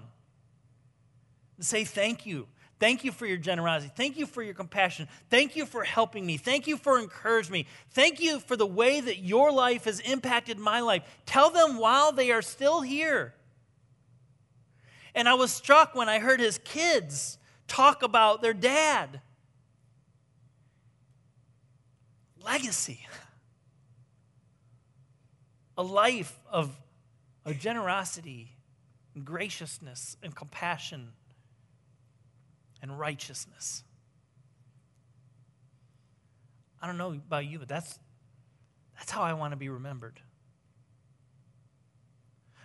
Say 1.59 1.83
thank 1.83 2.25
you. 2.25 2.47
Thank 2.79 3.03
you 3.03 3.11
for 3.11 3.25
your 3.25 3.37
generosity. 3.37 3.91
Thank 3.93 4.17
you 4.17 4.25
for 4.25 4.41
your 4.41 4.53
compassion. 4.53 5.09
Thank 5.29 5.57
you 5.57 5.65
for 5.65 5.83
helping 5.83 6.25
me. 6.25 6.37
Thank 6.37 6.65
you 6.65 6.77
for 6.77 6.97
encouraging 6.97 7.51
me. 7.51 7.67
Thank 7.91 8.21
you 8.21 8.39
for 8.39 8.55
the 8.55 8.65
way 8.65 9.01
that 9.01 9.19
your 9.19 9.51
life 9.51 9.83
has 9.83 9.99
impacted 9.99 10.57
my 10.57 10.79
life. 10.79 11.03
Tell 11.25 11.49
them 11.49 11.77
while 11.77 12.13
they 12.13 12.31
are 12.31 12.41
still 12.41 12.79
here. 12.79 13.33
And 15.13 15.27
I 15.27 15.33
was 15.33 15.51
struck 15.51 15.93
when 15.93 16.07
I 16.07 16.19
heard 16.19 16.39
his 16.39 16.57
kids 16.59 17.37
talk 17.67 18.01
about 18.01 18.41
their 18.41 18.53
dad. 18.53 19.19
Legacy. 22.41 23.05
A 25.77 25.83
life 25.83 26.39
of, 26.49 26.73
of 27.45 27.59
generosity 27.59 28.55
and 29.15 29.25
graciousness 29.25 30.15
and 30.23 30.33
compassion 30.33 31.11
and 32.81 32.97
righteousness. 32.97 33.83
I 36.81 36.87
don't 36.87 36.97
know 36.97 37.11
about 37.11 37.45
you, 37.45 37.59
but 37.59 37.67
that's, 37.67 37.99
that's 38.97 39.11
how 39.11 39.21
I 39.21 39.33
want 39.33 39.51
to 39.51 39.57
be 39.57 39.69
remembered. 39.69 40.19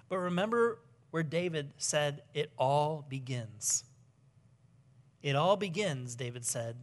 But 0.09 0.19
remember 0.19 0.79
where 1.11 1.23
David 1.23 1.73
said, 1.77 2.23
It 2.33 2.51
all 2.59 3.05
begins. 3.09 3.85
It 5.23 5.37
all 5.37 5.57
begins, 5.57 6.15
David 6.15 6.45
said, 6.45 6.77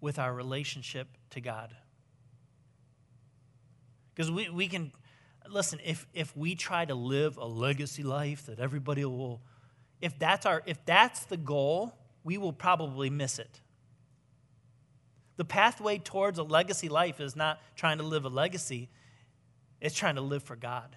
with 0.00 0.18
our 0.18 0.32
relationship 0.32 1.08
to 1.30 1.40
God. 1.40 1.74
Because 4.14 4.30
we, 4.30 4.48
we 4.48 4.68
can, 4.68 4.92
listen, 5.48 5.80
if, 5.84 6.06
if 6.14 6.36
we 6.36 6.54
try 6.54 6.84
to 6.84 6.94
live 6.94 7.36
a 7.38 7.44
legacy 7.44 8.02
life 8.02 8.46
that 8.46 8.60
everybody 8.60 9.04
will, 9.04 9.40
if 10.00 10.18
that's, 10.18 10.46
our, 10.46 10.62
if 10.66 10.84
that's 10.84 11.24
the 11.24 11.36
goal, 11.36 11.94
we 12.24 12.38
will 12.38 12.52
probably 12.52 13.10
miss 13.10 13.38
it. 13.38 13.60
The 15.36 15.44
pathway 15.44 15.98
towards 15.98 16.38
a 16.38 16.42
legacy 16.42 16.88
life 16.88 17.20
is 17.20 17.34
not 17.34 17.60
trying 17.74 17.98
to 17.98 18.04
live 18.04 18.24
a 18.24 18.28
legacy, 18.28 18.88
it's 19.80 19.94
trying 19.94 20.14
to 20.14 20.20
live 20.20 20.42
for 20.42 20.56
God. 20.56 20.96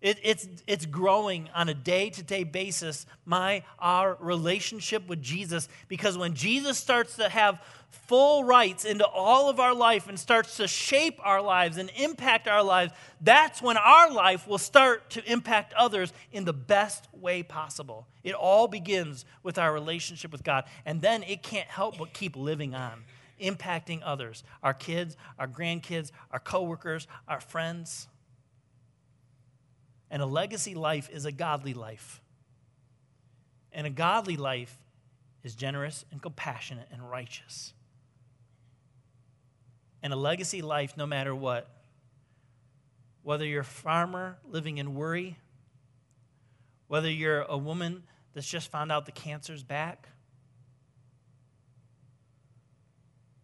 It, 0.00 0.18
it's, 0.22 0.48
it's 0.66 0.86
growing 0.86 1.50
on 1.54 1.68
a 1.68 1.74
day 1.74 2.08
to 2.10 2.22
day 2.22 2.42
basis, 2.42 3.04
my, 3.26 3.64
our 3.78 4.16
relationship 4.18 5.06
with 5.08 5.20
Jesus. 5.20 5.68
Because 5.88 6.16
when 6.16 6.34
Jesus 6.34 6.78
starts 6.78 7.16
to 7.16 7.28
have 7.28 7.62
full 7.90 8.44
rights 8.44 8.84
into 8.84 9.06
all 9.06 9.50
of 9.50 9.60
our 9.60 9.74
life 9.74 10.08
and 10.08 10.18
starts 10.18 10.56
to 10.56 10.66
shape 10.66 11.18
our 11.22 11.42
lives 11.42 11.76
and 11.76 11.90
impact 11.96 12.48
our 12.48 12.62
lives, 12.62 12.92
that's 13.20 13.60
when 13.60 13.76
our 13.76 14.10
life 14.10 14.48
will 14.48 14.58
start 14.58 15.10
to 15.10 15.30
impact 15.30 15.74
others 15.74 16.12
in 16.32 16.44
the 16.44 16.52
best 16.52 17.06
way 17.12 17.42
possible. 17.42 18.06
It 18.24 18.34
all 18.34 18.68
begins 18.68 19.26
with 19.42 19.58
our 19.58 19.72
relationship 19.72 20.32
with 20.32 20.44
God. 20.44 20.64
And 20.86 21.02
then 21.02 21.22
it 21.24 21.42
can't 21.42 21.68
help 21.68 21.98
but 21.98 22.14
keep 22.14 22.36
living 22.36 22.74
on, 22.74 23.04
impacting 23.40 24.00
others 24.02 24.44
our 24.62 24.74
kids, 24.74 25.18
our 25.38 25.46
grandkids, 25.48 26.10
our 26.30 26.40
coworkers, 26.40 27.06
our 27.28 27.40
friends. 27.40 28.08
And 30.10 30.22
a 30.22 30.26
legacy 30.26 30.74
life 30.74 31.08
is 31.10 31.24
a 31.24 31.32
godly 31.32 31.74
life. 31.74 32.20
And 33.72 33.86
a 33.86 33.90
godly 33.90 34.36
life 34.36 34.76
is 35.44 35.54
generous 35.54 36.04
and 36.10 36.20
compassionate 36.20 36.88
and 36.92 37.08
righteous. 37.08 37.72
And 40.02 40.12
a 40.12 40.16
legacy 40.16 40.62
life, 40.62 40.96
no 40.96 41.06
matter 41.06 41.34
what, 41.34 41.68
whether 43.22 43.44
you're 43.44 43.60
a 43.60 43.64
farmer 43.64 44.38
living 44.48 44.78
in 44.78 44.94
worry, 44.94 45.38
whether 46.88 47.10
you're 47.10 47.42
a 47.42 47.56
woman 47.56 48.02
that's 48.32 48.48
just 48.48 48.70
found 48.70 48.90
out 48.90 49.06
the 49.06 49.12
cancer's 49.12 49.62
back, 49.62 50.08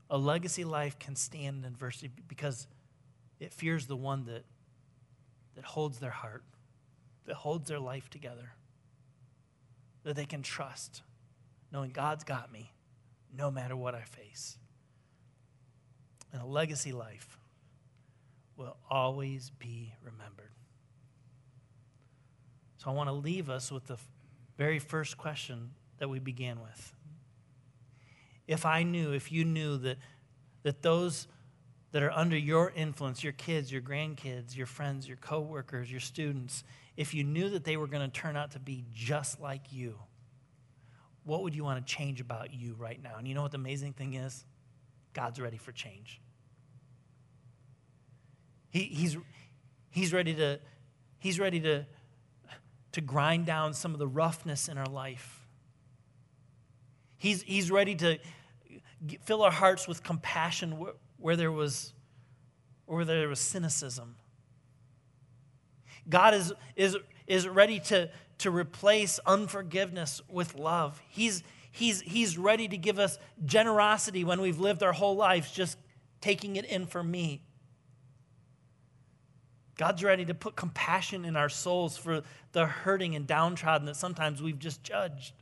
a 0.09 0.19
legacy 0.19 0.65
life 0.65 0.99
can 0.99 1.15
stand 1.15 1.59
in 1.59 1.65
adversity 1.65 2.11
because 2.27 2.67
it 3.39 3.53
fears 3.53 3.87
the 3.87 3.97
one 3.97 4.25
that, 4.25 4.45
that 5.55 5.65
holds 5.65 5.99
their 5.99 6.11
heart 6.11 6.43
that 7.27 7.35
holds 7.35 7.69
their 7.69 7.81
life 7.81 8.09
together, 8.09 8.53
that 10.05 10.17
they 10.17 10.25
can 10.25 10.43
trust, 10.43 11.03
knowing 11.73 11.91
God's 11.91 12.25
got 12.25 12.53
me 12.53 12.73
no 13.37 13.51
matter 13.51 13.77
what 13.77 13.95
I 13.95 14.03
face. 14.03 14.57
And 16.33 16.41
a 16.41 16.47
legacy 16.47 16.93
life 16.93 17.39
will 18.57 18.77
always 18.91 19.51
be 19.59 19.93
remembered. 20.03 20.51
So 22.79 22.91
I 22.91 22.95
want 22.95 23.09
to 23.09 23.15
leave 23.15 23.51
us 23.51 23.71
with 23.71 23.87
the 23.87 23.99
very 24.57 24.79
first 24.79 25.19
question 25.19 25.71
that 25.99 26.09
we 26.09 26.19
began 26.19 26.61
with. 26.61 26.95
If 28.47 28.65
I 28.65 28.83
knew, 28.83 29.13
if 29.13 29.33
you 29.33 29.45
knew 29.45 29.77
that, 29.79 29.99
that 30.63 30.83
those 30.83 31.27
that 31.93 32.03
are 32.03 32.13
under 32.13 32.37
your 32.37 32.71
influence, 32.71 33.25
your 33.25 33.33
kids, 33.33 33.73
your 33.73 33.83
grandkids, 33.83 34.57
your 34.57 34.67
friends, 34.67 35.09
your 35.09 35.17
coworkers, 35.17 35.91
your 35.91 36.01
students, 36.01 36.63
if 36.97 37.15
you 37.15 37.25
knew 37.25 37.51
that 37.51 37.65
they 37.65 37.77
were 37.77 37.87
going 37.87 38.09
to 38.09 38.21
turn 38.21 38.37
out 38.37 38.53
to 38.53 38.59
be 38.59 38.85
just 38.93 39.41
like 39.41 39.73
you, 39.73 39.99
what 41.25 41.43
would 41.43 41.55
you 41.55 41.65
want 41.65 41.85
to 41.85 41.95
change 41.95 42.21
about 42.21 42.55
you 42.55 42.75
right 42.79 43.03
now? 43.03 43.17
And 43.19 43.27
you 43.27 43.35
know 43.35 43.43
what 43.43 43.51
the 43.51 43.59
amazing 43.59 43.93
thing 43.93 44.15
is? 44.15 44.45
God's 45.13 45.41
ready 45.41 45.57
for 45.57 45.73
change. 45.73 46.21
He, 48.71 48.85
he's, 48.85 49.17
he's 49.91 50.13
ready 50.13 50.35
to, 50.35 50.61
he's 51.19 51.41
ready 51.41 51.61
to, 51.61 51.85
to 52.93 53.01
grind 53.01 53.47
down 53.47 53.75
some 53.75 53.93
of 53.93 53.99
the 53.99 54.07
roughness 54.07 54.69
in 54.69 54.79
our 54.79 54.87
life. 54.87 55.47
He's, 57.19 57.43
he's 57.43 57.71
ready 57.71 57.95
to 57.97 58.19
fill 59.25 59.43
our 59.43 59.51
hearts 59.51 59.89
with 59.89 60.03
compassion 60.03 60.79
where, 60.79 60.93
where 61.19 61.37
there 61.37 61.53
was 61.53 61.93
where 62.87 63.05
there 63.05 63.29
was 63.29 63.41
cynicism. 63.41 64.15
God 66.09 66.35
is, 66.35 66.53
is, 66.75 66.97
is 67.27 67.49
ready 67.49 67.81
to, 67.81 68.11
to 68.39 68.51
replace 68.51 69.19
unforgiveness 69.27 70.21
with 70.29 70.55
love. 70.55 71.01
He's, 71.09 71.43
he's, 71.71 72.01
he's 72.01 72.39
ready 72.39 72.69
to 72.69 72.77
give 72.77 72.99
us 72.99 73.19
generosity 73.45 74.25
when 74.25 74.41
we've 74.41 74.59
lived 74.59 74.83
our 74.83 74.93
whole 74.93 75.17
lives 75.17 75.51
just 75.51 75.79
taking 76.21 76.57
it 76.57 76.65
in 76.65 76.87
for 76.87 77.03
me. 77.03 77.43
God's 79.77 80.03
ready 80.03 80.25
to 80.25 80.35
put 80.35 80.57
compassion 80.57 81.25
in 81.25 81.37
our 81.37 81.51
souls 81.51 81.97
for 81.99 82.23
the 82.53 82.67
hurting 82.67 83.15
and 83.15 83.27
downtrodden 83.27 83.87
that 83.87 83.97
sometimes 83.97 84.41
we've 84.41 84.59
just 84.59 84.83
judged. 84.83 85.35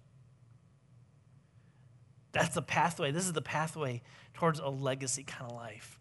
That's 2.33 2.55
the 2.55 2.63
pathway. 2.63 3.13
This 3.13 3.27
is 3.27 3.33
the 3.33 3.43
pathway 3.43 4.03
towards 4.35 4.59
a 4.59 4.69
legacy 4.69 5.23
kind 5.23 5.51
of 5.51 5.57
life. 5.57 6.01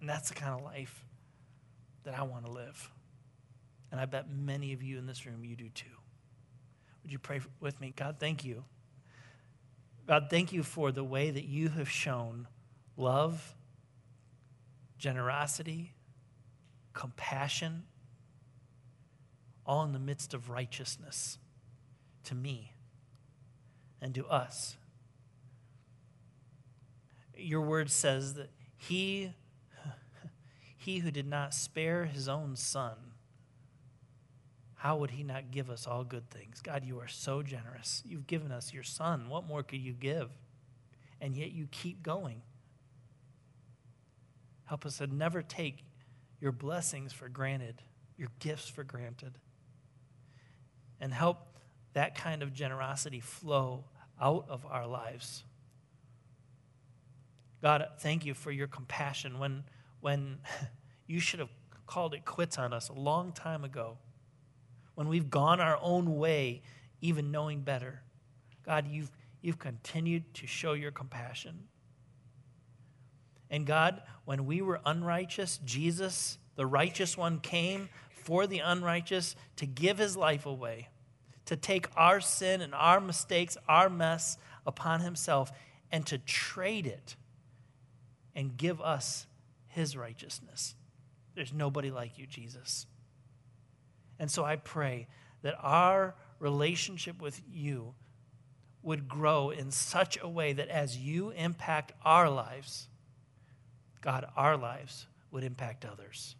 And 0.00 0.08
that's 0.08 0.28
the 0.28 0.36
kind 0.36 0.54
of 0.54 0.62
life 0.62 1.04
that 2.04 2.16
I 2.16 2.22
want 2.22 2.44
to 2.44 2.52
live. 2.52 2.88
And 3.90 4.00
I 4.00 4.04
bet 4.04 4.30
many 4.30 4.72
of 4.72 4.82
you 4.82 4.98
in 4.98 5.06
this 5.06 5.24
room, 5.26 5.44
you 5.44 5.56
do 5.56 5.68
too. 5.70 5.86
Would 7.02 7.12
you 7.12 7.18
pray 7.18 7.40
with 7.60 7.80
me? 7.80 7.92
God, 7.96 8.16
thank 8.18 8.44
you. 8.44 8.64
God, 10.06 10.28
thank 10.30 10.52
you 10.52 10.62
for 10.62 10.90
the 10.92 11.04
way 11.04 11.30
that 11.30 11.44
you 11.44 11.68
have 11.68 11.88
shown 11.88 12.48
love, 12.96 13.54
generosity, 14.98 15.94
compassion, 16.92 17.84
all 19.64 19.84
in 19.84 19.92
the 19.92 19.98
midst 19.98 20.32
of 20.32 20.48
righteousness 20.48 21.38
to 22.24 22.34
me 22.34 22.72
and 24.00 24.14
to 24.14 24.26
us. 24.26 24.76
Your 27.36 27.60
word 27.60 27.90
says 27.90 28.34
that 28.34 28.50
he, 28.76 29.32
he 30.76 30.98
who 31.00 31.10
did 31.10 31.26
not 31.26 31.54
spare 31.54 32.06
his 32.06 32.28
own 32.28 32.56
son, 32.56 32.96
how 34.78 34.96
would 34.98 35.10
he 35.10 35.24
not 35.24 35.50
give 35.50 35.70
us 35.70 35.88
all 35.88 36.04
good 36.04 36.30
things? 36.30 36.60
God, 36.62 36.84
you 36.84 37.00
are 37.00 37.08
so 37.08 37.42
generous. 37.42 38.00
You've 38.06 38.28
given 38.28 38.52
us 38.52 38.72
your 38.72 38.84
son. 38.84 39.28
What 39.28 39.44
more 39.44 39.64
could 39.64 39.80
you 39.80 39.92
give? 39.92 40.30
And 41.20 41.34
yet 41.34 41.50
you 41.50 41.66
keep 41.72 42.00
going. 42.00 42.42
Help 44.66 44.86
us 44.86 44.98
to 44.98 45.08
never 45.08 45.42
take 45.42 45.84
your 46.40 46.52
blessings 46.52 47.12
for 47.12 47.28
granted, 47.28 47.82
your 48.16 48.28
gifts 48.38 48.68
for 48.68 48.84
granted. 48.84 49.32
And 51.00 51.12
help 51.12 51.38
that 51.94 52.14
kind 52.14 52.44
of 52.44 52.54
generosity 52.54 53.18
flow 53.18 53.82
out 54.20 54.46
of 54.48 54.64
our 54.64 54.86
lives. 54.86 55.42
God, 57.60 57.84
thank 57.98 58.24
you 58.24 58.32
for 58.32 58.52
your 58.52 58.68
compassion 58.68 59.40
when, 59.40 59.64
when 60.00 60.38
you 61.08 61.18
should 61.18 61.40
have 61.40 61.50
called 61.88 62.14
it 62.14 62.24
quits 62.24 62.58
on 62.58 62.72
us 62.72 62.90
a 62.90 62.92
long 62.92 63.32
time 63.32 63.64
ago, 63.64 63.98
when 64.98 65.06
we've 65.06 65.30
gone 65.30 65.60
our 65.60 65.78
own 65.80 66.16
way, 66.16 66.60
even 67.00 67.30
knowing 67.30 67.60
better. 67.60 68.02
God, 68.66 68.88
you've, 68.88 69.12
you've 69.40 69.60
continued 69.60 70.34
to 70.34 70.48
show 70.48 70.72
your 70.72 70.90
compassion. 70.90 71.68
And 73.48 73.64
God, 73.64 74.02
when 74.24 74.44
we 74.44 74.60
were 74.60 74.80
unrighteous, 74.84 75.60
Jesus, 75.64 76.38
the 76.56 76.66
righteous 76.66 77.16
one, 77.16 77.38
came 77.38 77.90
for 78.10 78.48
the 78.48 78.58
unrighteous 78.58 79.36
to 79.54 79.66
give 79.66 79.98
his 79.98 80.16
life 80.16 80.46
away, 80.46 80.88
to 81.44 81.54
take 81.54 81.86
our 81.96 82.20
sin 82.20 82.60
and 82.60 82.74
our 82.74 83.00
mistakes, 83.00 83.56
our 83.68 83.88
mess 83.88 84.36
upon 84.66 84.98
himself, 84.98 85.52
and 85.92 86.06
to 86.06 86.18
trade 86.18 86.88
it 86.88 87.14
and 88.34 88.56
give 88.56 88.80
us 88.80 89.28
his 89.68 89.96
righteousness. 89.96 90.74
There's 91.36 91.52
nobody 91.52 91.92
like 91.92 92.18
you, 92.18 92.26
Jesus. 92.26 92.88
And 94.18 94.30
so 94.30 94.44
I 94.44 94.56
pray 94.56 95.06
that 95.42 95.54
our 95.60 96.14
relationship 96.38 97.20
with 97.20 97.40
you 97.50 97.94
would 98.82 99.08
grow 99.08 99.50
in 99.50 99.70
such 99.70 100.18
a 100.22 100.28
way 100.28 100.52
that 100.52 100.68
as 100.68 100.96
you 100.96 101.30
impact 101.30 101.92
our 102.04 102.30
lives, 102.30 102.88
God, 104.00 104.26
our 104.36 104.56
lives 104.56 105.06
would 105.30 105.44
impact 105.44 105.84
others. 105.84 106.36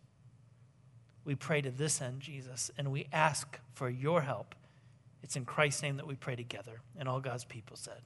We 1.25 1.35
pray 1.35 1.61
to 1.61 1.71
this 1.71 2.01
end, 2.01 2.21
Jesus, 2.21 2.71
and 2.79 2.91
we 2.91 3.07
ask 3.13 3.59
for 3.75 3.91
your 3.91 4.23
help. 4.23 4.55
It's 5.23 5.37
in 5.37 5.45
Christ's 5.45 5.83
name 5.83 5.97
that 5.97 6.07
we 6.07 6.15
pray 6.15 6.37
together. 6.37 6.81
And 6.99 7.09
all 7.09 7.21
God's 7.21 7.45
people 7.45 7.77
said, 7.77 8.01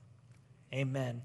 Amen. 0.75 1.20